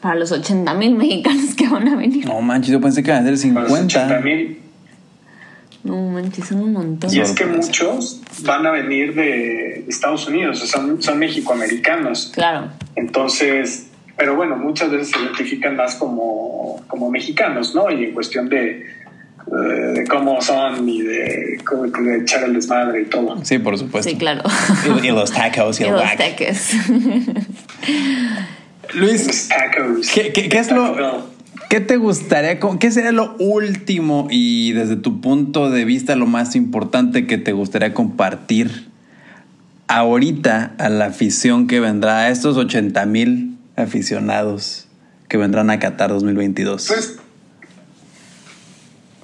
Para 0.00 0.16
los 0.16 0.32
80 0.32 0.74
mil 0.74 0.96
mexicanos 0.96 1.54
que 1.54 1.68
van 1.68 1.88
a 1.88 1.96
venir. 1.96 2.26
No 2.26 2.40
manches, 2.40 2.72
yo 2.72 2.80
pensé 2.80 3.02
que 3.02 3.10
iban 3.10 3.22
a 3.22 3.26
ser 3.26 3.38
50. 3.38 4.20
mil. 4.20 4.58
No 5.84 5.96
manches, 6.10 6.46
son 6.46 6.60
un 6.62 6.72
montón. 6.72 7.12
Y 7.12 7.20
es 7.20 7.32
que 7.32 7.44
muchos 7.44 8.20
van 8.44 8.64
a 8.66 8.70
venir 8.70 9.14
de 9.14 9.84
Estados 9.88 10.26
Unidos, 10.28 10.62
o 10.62 10.66
sea, 10.66 10.80
son, 10.80 11.02
son 11.02 11.18
mexicoamericanos. 11.18 12.30
Claro. 12.34 12.68
Entonces, 12.94 13.88
pero 14.16 14.36
bueno, 14.36 14.56
muchas 14.56 14.90
veces 14.90 15.10
se 15.10 15.18
identifican 15.18 15.76
más 15.76 15.96
como, 15.96 16.82
como 16.86 17.10
mexicanos, 17.10 17.74
¿no? 17.74 17.90
Y 17.90 18.04
en 18.04 18.12
cuestión 18.12 18.48
de, 18.48 18.86
de, 19.46 19.92
de 19.94 20.06
cómo 20.06 20.40
son 20.40 20.88
y 20.88 21.02
de, 21.02 21.58
cómo- 21.64 21.84
de 21.86 22.18
echar 22.18 22.44
el 22.44 22.54
desmadre 22.54 23.02
y 23.02 23.04
todo. 23.06 23.44
Sí, 23.44 23.58
por 23.58 23.76
supuesto. 23.76 24.08
Sí, 24.08 24.16
claro. 24.16 24.42
Y, 25.02 25.08
y 25.08 25.10
los 25.10 25.32
tacos 25.32 25.80
y 25.80 25.82
Y 25.84 25.86
el 25.86 25.92
los 25.94 26.16
teques. 26.16 26.74
Luis, 28.94 29.26
Los 29.26 29.48
tacos. 29.48 30.10
¿qué, 30.14 30.32
qué- 30.32 30.48
qué 30.48 30.58
es 30.58 30.70
lo... 30.70 31.31
¿Qué 31.72 31.80
te 31.80 31.96
gustaría, 31.96 32.60
qué 32.60 32.90
sería 32.90 33.12
lo 33.12 33.34
último 33.38 34.28
y 34.30 34.72
desde 34.72 34.96
tu 34.96 35.22
punto 35.22 35.70
de 35.70 35.86
vista 35.86 36.16
lo 36.16 36.26
más 36.26 36.54
importante 36.54 37.26
que 37.26 37.38
te 37.38 37.52
gustaría 37.52 37.94
compartir 37.94 38.90
ahorita 39.88 40.74
a 40.76 40.90
la 40.90 41.06
afición 41.06 41.68
que 41.68 41.80
vendrá, 41.80 42.18
a 42.18 42.28
estos 42.28 42.58
80 42.58 43.06
mil 43.06 43.56
aficionados 43.74 44.86
que 45.30 45.38
vendrán 45.38 45.70
a 45.70 45.78
Qatar 45.78 46.10
2022? 46.10 46.88
Pues 46.88 47.18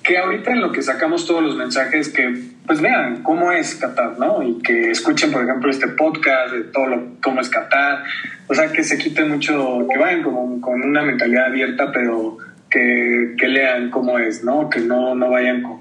que 0.03 0.17
ahorita 0.17 0.53
en 0.53 0.63
lo 0.63 0.73
que 0.73 0.81
sacamos 0.81 1.27
todos 1.27 1.43
los 1.43 1.55
mensajes, 1.55 2.09
que 2.09 2.35
pues 2.69 2.81
vean 2.81 3.23
cómo 3.25 3.51
es 3.51 3.75
Qatar, 3.75 4.19
¿no? 4.19 4.43
Y 4.43 4.59
que 4.59 4.93
escuchen, 4.93 5.33
por 5.33 5.43
ejemplo, 5.43 5.71
este 5.71 5.89
podcast 5.89 6.53
de 6.53 6.65
todo 6.65 6.87
lo, 6.87 7.07
cómo 7.21 7.41
es 7.41 7.49
Qatar. 7.49 8.05
O 8.47 8.55
sea, 8.55 8.71
que 8.71 8.85
se 8.85 8.99
quiten 8.99 9.31
mucho, 9.31 9.87
que 9.91 9.99
vayan 9.99 10.23
con 10.23 10.83
una 10.83 11.03
mentalidad 11.03 11.47
abierta, 11.47 11.91
pero 11.91 12.39
que, 12.71 13.35
que 13.39 13.49
lean 13.49 13.91
cómo 13.91 14.19
es, 14.19 14.45
¿no? 14.45 14.69
Que 14.69 14.81
no, 14.81 15.15
no 15.15 15.31
vayan 15.31 15.63
con, 15.63 15.81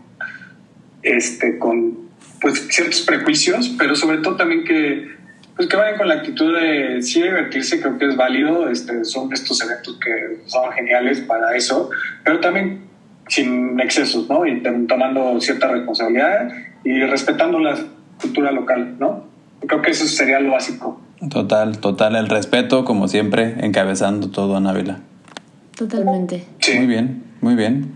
este, 1.04 1.58
con 1.58 2.08
pues 2.40 2.68
ciertos 2.70 3.02
prejuicios, 3.02 3.76
pero 3.78 3.96
sobre 3.96 4.20
todo 4.20 4.36
también 4.36 4.64
que 4.64 5.18
pues 5.56 5.68
que 5.68 5.76
vayan 5.76 5.98
con 5.98 6.08
la 6.08 6.16
actitud 6.16 6.56
de 6.56 7.02
sí 7.02 7.20
divertirse, 7.20 7.82
creo 7.82 7.98
que 7.98 8.06
es 8.06 8.16
válido, 8.16 8.70
este, 8.70 9.04
son 9.04 9.34
estos 9.34 9.60
eventos 9.64 10.00
que 10.00 10.38
son 10.46 10.72
geniales 10.72 11.22
para 11.22 11.56
eso, 11.56 11.90
pero 12.24 12.40
también 12.40 12.82
sin 13.28 13.80
excesos, 13.80 14.30
¿no? 14.30 14.46
Y 14.46 14.62
tomando 14.88 15.42
cierta 15.42 15.68
responsabilidad 15.70 16.52
y 16.90 17.02
respetando 17.06 17.60
la 17.60 17.76
cultura 18.22 18.52
local, 18.52 18.96
¿no? 19.00 19.26
Creo 19.68 19.82
que 19.82 19.92
eso 19.92 20.06
sería 20.06 20.40
lo 20.40 20.52
básico. 20.52 21.02
Total, 21.30 21.80
total, 21.80 22.16
el 22.16 22.30
respeto, 22.30 22.86
como 22.86 23.08
siempre, 23.08 23.56
encabezando 23.66 24.30
todo 24.30 24.56
a 24.56 24.60
Návila. 24.60 25.00
Totalmente. 25.76 26.46
Sí. 26.60 26.74
Muy 26.78 26.88
bien, 26.88 27.24
muy 27.42 27.56
bien. 27.56 27.92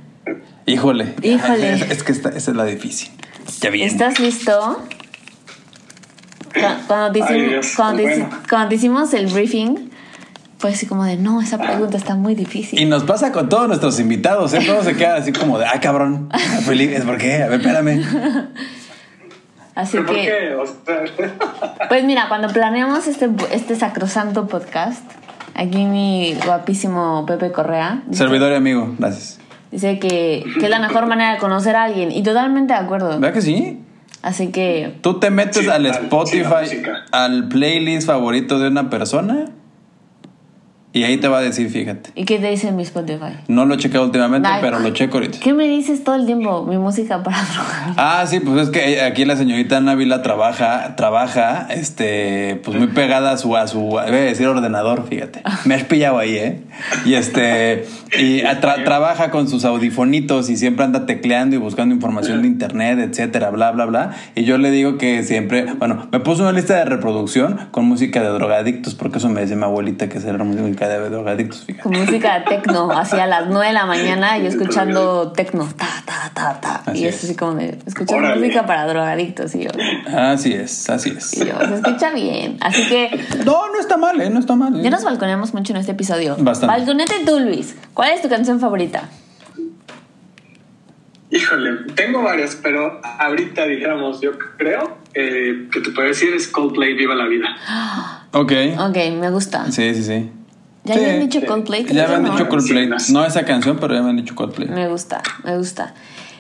Híjole. 0.65 1.13
Híjole. 1.21 1.73
Es, 1.73 1.81
es 1.91 2.03
que 2.03 2.11
esta, 2.11 2.29
esa 2.29 2.51
es 2.51 2.57
la 2.57 2.65
difícil. 2.65 3.09
Ya 3.61 3.69
bien. 3.69 3.87
¿Estás 3.87 4.19
listo? 4.19 4.79
Cu- 6.53 6.59
Cuando 6.87 7.11
te, 7.13 7.21
Ay, 7.23 7.29
hicimos, 7.37 7.49
Dios, 7.51 7.73
cuando, 7.75 7.97
te, 8.03 8.09
bueno. 8.09 8.25
hici- 8.29 8.49
cuando 8.49 8.69
te 8.69 8.75
hicimos 8.75 9.13
el 9.13 9.27
briefing, 9.27 9.89
fue 10.57 10.71
así 10.71 10.85
como 10.85 11.03
de, 11.05 11.15
no, 11.17 11.41
esa 11.41 11.57
pregunta 11.57 11.97
está 11.97 12.15
muy 12.15 12.35
difícil. 12.35 12.79
Y 12.79 12.85
nos 12.85 13.03
pasa 13.03 13.31
con 13.31 13.49
todos 13.49 13.67
nuestros 13.67 13.99
invitados, 13.99 14.53
¿eh? 14.53 14.59
Todos 14.65 14.85
se 14.85 14.95
quedan 14.95 15.21
así 15.21 15.31
como 15.31 15.57
de, 15.57 15.65
ah, 15.65 15.79
cabrón. 15.81 16.29
Feliz, 16.65 17.01
¿por 17.03 17.17
qué? 17.17 17.41
A 17.43 17.47
ver, 17.47 17.61
espérame. 17.61 18.03
Así 19.75 19.97
¿Pero 19.97 20.05
por 20.07 20.15
que, 20.15 20.21
qué? 20.23 20.55
O 20.55 20.65
sea, 20.65 21.03
pues 21.89 22.03
mira, 22.03 22.27
cuando 22.27 22.49
planeamos 22.49 23.07
este, 23.07 23.29
este 23.51 23.75
sacrosanto 23.75 24.47
podcast, 24.47 25.03
aquí 25.55 25.85
mi 25.85 26.35
guapísimo 26.45 27.25
Pepe 27.25 27.51
Correa 27.51 28.03
dice, 28.07 28.23
Servidor 28.23 28.51
y 28.51 28.55
amigo, 28.55 28.93
gracias. 28.99 29.39
dice 29.71 29.97
que, 29.99 30.43
que 30.59 30.65
es 30.65 30.69
la 30.69 30.79
mejor 30.79 31.07
manera 31.07 31.33
de 31.33 31.39
conocer 31.39 31.75
a 31.75 31.83
alguien. 31.83 32.11
Y 32.11 32.21
totalmente 32.23 32.73
de 32.73 32.79
acuerdo. 32.79 33.19
¿Verdad 33.19 33.33
que 33.33 33.41
sí? 33.41 33.79
Así 34.21 34.51
que, 34.51 34.97
Tú 35.01 35.19
te 35.19 35.31
metes 35.31 35.63
Sí, 35.63 35.69
al 35.69 35.83
sí, 35.85 35.91
Spotify, 35.91 36.83
al 37.11 37.47
playlist 37.47 38.05
favorito 38.07 38.59
de 38.59 38.67
una 38.67 38.89
persona 38.89 39.45
y 40.93 41.03
ahí 41.03 41.17
te 41.17 41.27
va 41.27 41.37
a 41.39 41.41
decir, 41.41 41.69
fíjate. 41.69 42.09
¿y 42.15 42.25
qué 42.25 42.37
te 42.39 42.49
dice 42.49 42.71
mi 42.71 42.83
Spotify? 42.83 43.37
No 43.47 43.65
lo 43.65 43.75
he 43.75 43.77
checado 43.77 44.03
últimamente, 44.05 44.47
Ay, 44.51 44.59
pero 44.61 44.79
lo 44.79 44.89
checo 44.91 45.17
ahorita. 45.17 45.39
¿Qué 45.39 45.53
me 45.53 45.65
dices 45.67 46.03
todo 46.03 46.15
el 46.15 46.25
tiempo? 46.25 46.65
Mi 46.65 46.77
música 46.77 47.23
para 47.23 47.37
drogar. 47.53 47.93
Ah, 47.97 48.25
sí, 48.27 48.39
pues 48.41 48.63
es 48.63 48.69
que 48.69 49.01
aquí 49.01 49.25
la 49.25 49.35
señorita 49.37 49.79
Návila 49.79 50.21
trabaja, 50.21 50.95
trabaja, 50.95 51.67
este, 51.69 52.59
pues 52.63 52.77
muy 52.77 52.87
pegada 52.87 53.31
a 53.31 53.37
su, 53.37 53.55
a 53.55 53.67
su, 53.67 53.79
voy 53.81 53.99
a 54.03 54.05
decir 54.11 54.47
ordenador, 54.47 55.07
fíjate. 55.07 55.41
Me 55.65 55.75
has 55.75 55.83
pillado 55.83 56.17
ahí, 56.19 56.35
¿eh? 56.35 56.61
Y 57.05 57.13
este, 57.13 57.85
y 58.19 58.41
tra- 58.41 58.83
trabaja 58.83 59.31
con 59.31 59.47
sus 59.47 59.65
audifonitos 59.65 60.49
y 60.49 60.57
siempre 60.57 60.83
anda 60.85 61.05
tecleando 61.05 61.55
y 61.55 61.59
buscando 61.59 61.93
información 61.95 62.41
de 62.41 62.47
internet, 62.47 62.99
etcétera, 62.99 63.49
bla, 63.49 63.71
bla, 63.71 63.85
bla. 63.85 64.11
Y 64.35 64.43
yo 64.43 64.57
le 64.57 64.71
digo 64.71 64.97
que 64.97 65.23
siempre, 65.23 65.65
bueno, 65.77 66.07
me 66.11 66.19
puso 66.19 66.41
una 66.43 66.51
lista 66.51 66.75
de 66.75 66.85
reproducción 66.85 67.59
con 67.71 67.85
música 67.85 68.21
de 68.21 68.29
drogadictos, 68.29 68.95
porque 68.95 69.19
eso 69.19 69.29
me 69.29 69.41
decía 69.41 69.55
mi 69.55 69.63
abuelita 69.63 70.09
que 70.09 70.17
era 70.17 70.43
música 70.43 70.80
de 70.87 71.09
drogadictos, 71.09 71.63
fíjate. 71.65 71.83
Con 71.83 71.91
música 71.99 72.39
de 72.39 72.45
tecno, 72.45 72.91
así 72.97 73.17
a 73.19 73.27
las 73.27 73.47
9 73.47 73.67
de 73.67 73.73
la 73.73 73.85
mañana, 73.85 74.37
yo 74.37 74.47
escuchando 74.47 75.31
tecno, 75.31 75.67
ta, 75.77 75.87
ta, 76.05 76.31
ta, 76.33 76.59
ta. 76.61 76.83
Así 76.85 76.99
y 76.99 77.05
es 77.07 77.15
es. 77.15 77.23
así 77.25 77.35
como 77.35 77.55
de, 77.55 77.77
escuchando 77.85 78.25
Órale. 78.27 78.41
música 78.41 78.65
para 78.65 78.85
drogadictos. 78.87 79.53
Y 79.55 79.63
yo, 79.63 79.69
Así 80.15 80.53
es, 80.53 80.89
así 80.89 81.13
es. 81.17 81.33
y 81.37 81.45
yo, 81.45 81.57
se 81.67 81.75
escucha 81.75 82.11
bien. 82.11 82.57
Así 82.61 82.87
que 82.87 83.09
No, 83.45 83.67
no 83.71 83.79
está 83.79 83.97
mal, 83.97 84.19
¿eh? 84.21 84.29
No 84.29 84.39
está 84.39 84.55
mal. 84.55 84.79
¿eh? 84.79 84.83
ya 84.83 84.89
nos 84.89 85.03
balconeamos 85.03 85.53
mucho 85.53 85.73
en 85.73 85.77
este 85.79 85.91
episodio. 85.93 86.35
Bastante. 86.39 86.75
Balconete 86.77 87.15
tú, 87.25 87.39
Luis. 87.39 87.75
¿Cuál 87.93 88.11
es 88.11 88.21
tu 88.21 88.29
canción 88.29 88.59
favorita? 88.59 89.03
Híjole, 91.33 91.71
tengo 91.95 92.21
varias, 92.23 92.57
pero 92.61 92.99
ahorita 93.03 93.65
dijéramos, 93.65 94.19
yo 94.19 94.31
creo 94.57 94.97
eh, 95.13 95.69
que 95.71 95.79
te 95.79 95.91
puedo 95.91 96.07
decir 96.09 96.33
es 96.33 96.47
Coldplay 96.49 96.93
Viva 96.93 97.15
la 97.15 97.25
Vida. 97.27 97.47
Ok. 98.33 98.53
Ok, 98.79 98.95
me 99.19 99.29
gusta. 99.29 99.69
Sí, 99.71 99.93
sí, 99.93 100.03
sí. 100.03 100.31
¿Ya 100.83 100.95
Sí. 100.95 100.99
habían 101.03 101.19
dicho 101.21 101.39
Sí. 101.41 101.45
Coldplay? 101.45 101.85
Ya 101.85 102.07
me 102.07 102.15
han 102.15 102.23
dicho 102.25 102.49
Coldplay. 102.49 102.89
No 103.11 103.25
esa 103.25 103.45
canción, 103.45 103.77
pero 103.79 103.93
ya 103.93 104.01
me 104.01 104.09
han 104.09 104.17
dicho 104.17 104.33
Coldplay. 104.35 104.67
Me 104.69 104.87
gusta, 104.87 105.21
me 105.43 105.55
gusta. 105.57 105.93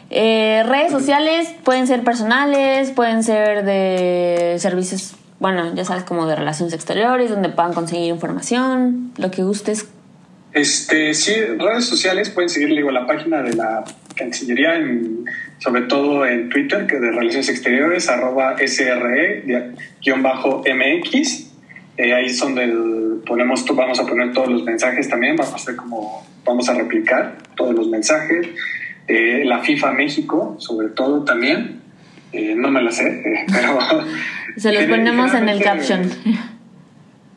Eh, 0.09 0.63
redes 0.67 0.91
sociales 0.91 1.53
pueden 1.63 1.87
ser 1.87 2.03
personales, 2.03 2.91
pueden 2.91 3.23
ser 3.23 3.63
de 3.63 4.55
servicios, 4.59 5.13
bueno, 5.39 5.73
ya 5.73 5.85
sabes, 5.85 6.03
como 6.03 6.25
de 6.27 6.35
relaciones 6.35 6.73
exteriores, 6.73 7.29
donde 7.29 7.47
puedan 7.49 7.73
conseguir 7.73 8.07
información, 8.09 9.11
lo 9.17 9.31
que 9.31 9.43
gustes. 9.43 9.87
Este, 10.53 11.13
sí, 11.13 11.33
redes 11.59 11.85
sociales 11.85 12.29
pueden 12.29 12.49
seguir 12.49 12.69
digo, 12.75 12.91
la 12.91 13.07
página 13.07 13.41
de 13.41 13.53
la 13.53 13.85
Cancillería, 14.15 14.75
en- 14.75 15.23
sobre 15.59 15.83
todo 15.83 16.25
en 16.25 16.49
Twitter, 16.49 16.85
que 16.87 16.99
de 16.99 17.11
Relaciones 17.11 17.47
Exteriores, 17.47 18.09
arroba 18.09 18.55
SRE-MX. 20.01 21.50
Eh, 22.01 22.15
ahí 22.15 22.25
es 22.25 22.39
donde 22.39 22.67
ponemos, 23.27 23.63
vamos 23.75 23.99
a 23.99 24.07
poner 24.07 24.33
todos 24.33 24.49
los 24.49 24.63
mensajes 24.63 25.07
también, 25.07 25.35
vamos 25.35 25.53
a 25.53 25.55
hacer 25.57 25.75
como, 25.75 26.25
vamos 26.43 26.67
a 26.67 26.73
replicar 26.73 27.37
todos 27.55 27.75
los 27.75 27.89
mensajes. 27.89 28.47
Eh, 29.07 29.43
la 29.45 29.59
FIFA 29.59 29.91
México, 29.91 30.55
sobre 30.57 30.89
todo 30.89 31.23
también. 31.23 31.81
Eh, 32.31 32.55
no 32.55 32.71
me 32.71 32.81
la 32.81 32.91
sé, 32.91 33.07
eh, 33.07 33.45
pero... 33.51 33.77
Se 34.57 34.71
los 34.71 34.85
ponemos 34.85 35.31
en 35.35 35.47
el 35.47 35.61
caption. 35.61 36.09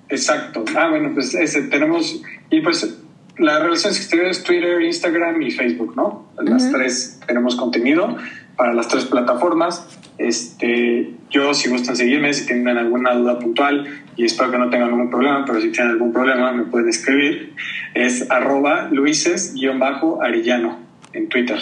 Exacto. 0.09 0.65
Ah, 0.77 0.89
bueno, 0.89 1.11
pues 1.13 1.35
ese 1.35 1.63
tenemos. 1.63 2.23
Y 2.49 2.61
pues 2.63 2.99
las 3.37 3.63
relaciones 3.63 3.99
exteriores, 3.99 4.43
Twitter, 4.45 4.81
Instagram 4.81 5.43
y 5.43 5.51
Facebook, 5.51 5.95
¿no? 5.95 6.31
Las 6.43 6.71
tres 6.71 7.21
tenemos 7.27 7.57
contenido 7.57 8.17
para 8.57 8.73
las 8.73 8.89
tres 8.89 9.05
plataformas. 9.05 9.87
Este, 10.19 11.11
yo, 11.31 11.55
si 11.55 11.69
gustan 11.69 11.97
seguirme, 11.97 12.33
si 12.33 12.47
tienen 12.47 12.77
alguna 12.79 13.15
duda 13.15 13.39
puntual, 13.39 13.87
y 14.17 14.25
espero 14.25 14.51
que 14.51 14.59
no 14.59 14.71
tengan 14.71 14.91
ningún 14.91 15.11
problema, 15.11 15.45
pero 15.45 15.61
si 15.61 15.71
tienen 15.73 15.93
algún 15.93 16.13
problema, 16.13 16.53
me 16.53 16.65
pueden 16.65 16.89
escribir. 16.89 17.55
Es 17.95 18.31
arroba 18.31 18.89
luises-arillano 18.91 20.79
en 21.13 21.29
Twitter. 21.29 21.59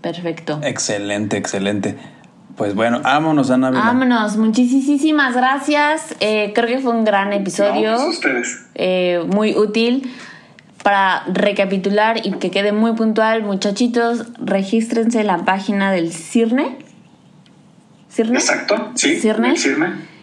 Perfecto. 0.00 0.60
Excelente, 0.62 1.36
excelente. 1.36 1.96
Pues 2.56 2.74
bueno, 2.74 3.00
vámonos, 3.02 3.50
Ana. 3.50 3.70
Vámonos, 3.70 4.36
muchísimas 4.36 5.34
gracias. 5.34 6.14
Eh, 6.20 6.52
creo 6.54 6.66
que 6.68 6.78
fue 6.78 6.92
un 6.92 7.04
gran 7.04 7.32
episodio, 7.32 7.92
No, 7.92 7.96
pues 8.04 8.16
ustedes. 8.16 8.66
eh, 8.74 9.24
muy 9.26 9.56
útil. 9.56 10.10
Para 10.82 11.22
recapitular 11.32 12.26
y 12.26 12.32
que 12.32 12.50
quede 12.50 12.72
muy 12.72 12.92
puntual, 12.94 13.44
muchachitos, 13.44 14.26
regístrense 14.44 15.20
en 15.20 15.28
la 15.28 15.44
página 15.44 15.92
del 15.92 16.12
CIRNE. 16.12 16.76
¿CIRNE? 18.12 18.38
Exacto, 18.38 18.90
sí. 18.94 19.18
¿Cirne? 19.18 19.54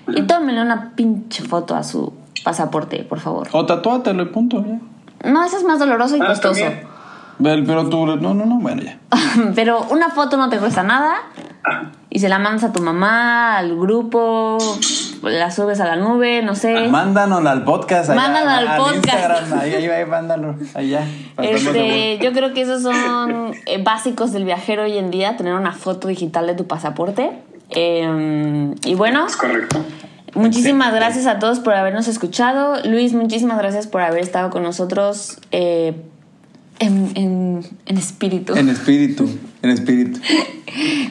Y 0.07 0.21
tómenle 0.23 0.61
una 0.61 0.91
pinche 0.95 1.43
foto 1.43 1.75
a 1.75 1.83
su 1.83 2.13
pasaporte, 2.43 3.03
por 3.03 3.19
favor. 3.19 3.47
O 3.51 3.65
tatúatelo 3.65 4.23
y 4.23 4.25
punto. 4.27 4.63
ya. 4.65 4.79
No, 5.29 5.43
eso 5.43 5.57
es 5.57 5.63
más 5.63 5.79
doloroso 5.79 6.15
y 6.17 6.21
Ah, 6.21 6.27
costoso. 6.27 6.61
también. 6.61 7.65
Pero 7.65 7.87
tú, 7.89 8.05
no, 8.05 8.15
no, 8.17 8.33
no, 8.45 8.59
bueno, 8.59 8.81
ya. 8.81 8.97
Pero 9.55 9.85
una 9.91 10.09
foto 10.09 10.35
no 10.37 10.49
te 10.49 10.57
cuesta 10.57 10.83
nada 10.83 11.15
Ah, 11.63 11.91
y 12.09 12.19
se 12.19 12.29
la 12.29 12.39
mandas 12.39 12.63
a 12.65 12.73
tu 12.73 12.81
mamá, 12.81 13.57
al 13.57 13.77
grupo, 13.77 14.57
la 15.23 15.51
subes 15.51 15.79
a 15.81 15.85
la 15.85 15.95
nube, 15.97 16.41
no 16.41 16.55
sé. 16.55 16.87
Mándanos 16.87 17.45
al 17.45 17.63
podcast. 17.63 18.09
allá, 18.09 18.19
Mándalo 18.21 18.49
al 18.49 18.77
podcast. 18.77 19.51
Ahí, 19.53 19.73
ahí, 19.75 19.85
ahí, 19.87 20.05
mándalo. 20.05 20.55
Allá. 20.73 21.05
Este, 21.37 22.17
yo 22.21 22.31
creo 22.33 22.53
que 22.53 22.61
esos 22.61 22.81
son 22.81 23.51
eh, 23.65 23.81
básicos 23.83 24.31
del 24.31 24.45
viajero 24.45 24.83
hoy 24.83 24.97
en 24.97 25.11
día, 25.11 25.35
tener 25.37 25.53
una 25.53 25.73
foto 25.73 26.07
digital 26.07 26.47
de 26.47 26.55
tu 26.55 26.65
pasaporte. 26.67 27.31
Eh, 27.71 28.73
y 28.85 28.95
bueno, 28.95 29.25
es 29.27 29.35
correcto. 29.37 29.83
muchísimas 30.33 30.93
gracias 30.93 31.25
a 31.27 31.39
todos 31.39 31.59
por 31.59 31.73
habernos 31.73 32.07
escuchado. 32.07 32.81
Luis, 32.85 33.13
muchísimas 33.13 33.57
gracias 33.57 33.87
por 33.87 34.01
haber 34.01 34.21
estado 34.21 34.49
con 34.49 34.63
nosotros 34.63 35.37
eh, 35.51 35.93
en, 36.79 37.11
en- 37.15 37.65
en 37.85 37.97
espíritu. 37.97 38.55
En 38.55 38.69
espíritu. 38.69 39.29
En 39.61 39.69
espíritu. 39.71 40.19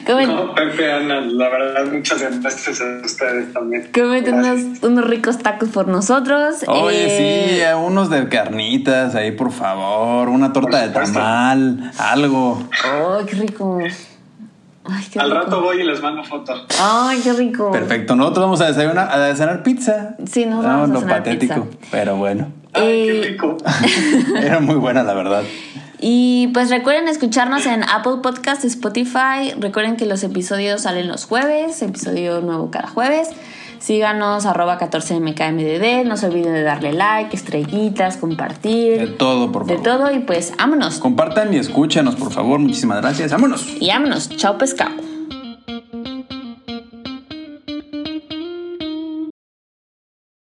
No, 0.07 0.55
Pepe, 0.55 0.89
Ana, 0.91 1.19
la 1.21 1.49
verdad, 1.49 1.91
muchas 1.91 2.21
gracias 2.41 2.79
a 2.81 3.05
ustedes 3.05 3.51
también. 3.53 3.89
Cómete 3.93 4.31
Gracias. 4.31 4.63
unos, 4.63 4.83
unos 4.83 5.05
ricos 5.07 5.37
tacos 5.39 5.67
por 5.69 5.87
nosotros. 5.89 6.63
Oye, 6.67 7.05
Eh, 7.05 7.59
sí, 7.59 7.75
unos 7.85 8.09
de 8.09 8.27
carnitas 8.29 9.13
ahí, 9.15 9.31
por 9.33 9.51
favor. 9.51 10.29
Una 10.29 10.53
torta 10.53 10.81
de 10.87 10.93
tamal, 10.93 11.91
algo. 11.99 12.63
Ay, 12.83 13.25
qué 13.27 13.35
rico. 13.35 13.79
Ay, 14.91 15.05
qué 15.11 15.19
Al 15.19 15.29
rico. 15.31 15.41
rato 15.43 15.61
voy 15.61 15.81
y 15.81 15.83
les 15.83 16.01
mando 16.01 16.23
foto. 16.23 16.53
Ay, 16.81 17.19
qué 17.23 17.33
rico. 17.33 17.71
Perfecto. 17.71 18.15
Nosotros 18.15 18.45
vamos 18.45 18.61
a 18.61 18.67
desayunar, 18.67 19.09
a 19.11 19.19
desayunar 19.19 19.63
pizza. 19.63 20.15
Sí, 20.25 20.45
nos 20.45 20.65
Ah, 20.65 20.69
vamos 20.69 20.89
a 20.89 20.93
lo 20.93 20.99
cenar 21.01 21.17
patético, 21.17 21.65
pizza. 21.65 21.87
pero 21.91 22.15
bueno. 22.17 22.51
Ay, 22.73 22.83
Eh, 22.83 23.21
qué 23.21 23.27
rico. 23.29 23.57
Era 24.41 24.59
muy 24.59 24.75
buena, 24.75 25.03
la 25.03 25.13
verdad. 25.13 25.43
Y 26.01 26.47
pues 26.53 26.69
recuerden 26.69 27.07
escucharnos 27.09 27.65
en 27.65 27.83
Apple 27.83 28.17
Podcast, 28.23 28.63
Spotify. 28.63 29.53
Recuerden 29.59 29.97
que 29.97 30.05
los 30.05 30.23
episodios 30.23 30.81
salen 30.83 31.07
los 31.09 31.25
jueves, 31.25 31.81
episodio 31.81 32.39
nuevo 32.41 32.71
cada 32.71 32.87
jueves. 32.87 33.29
Síganos 33.79 34.45
arroba 34.45 34.77
14mkmdd. 34.79 36.05
No 36.05 36.17
se 36.17 36.27
olviden 36.27 36.53
de 36.53 36.63
darle 36.63 36.93
like, 36.93 37.35
estrellitas, 37.35 38.17
compartir. 38.17 38.99
De 38.99 39.07
todo, 39.07 39.51
por 39.51 39.65
De 39.65 39.77
favor. 39.77 39.83
todo 39.99 40.11
y 40.11 40.19
pues 40.19 40.53
vámonos. 40.57 40.99
Compartan 40.99 41.53
y 41.53 41.57
escúchanos, 41.57 42.15
por 42.15 42.31
favor. 42.31 42.59
Muchísimas 42.59 43.01
gracias. 43.01 43.31
Vámonos. 43.31 43.65
Y 43.79 43.87
vámonos. 43.87 44.29
Chao 44.29 44.57
pescado. 44.57 45.08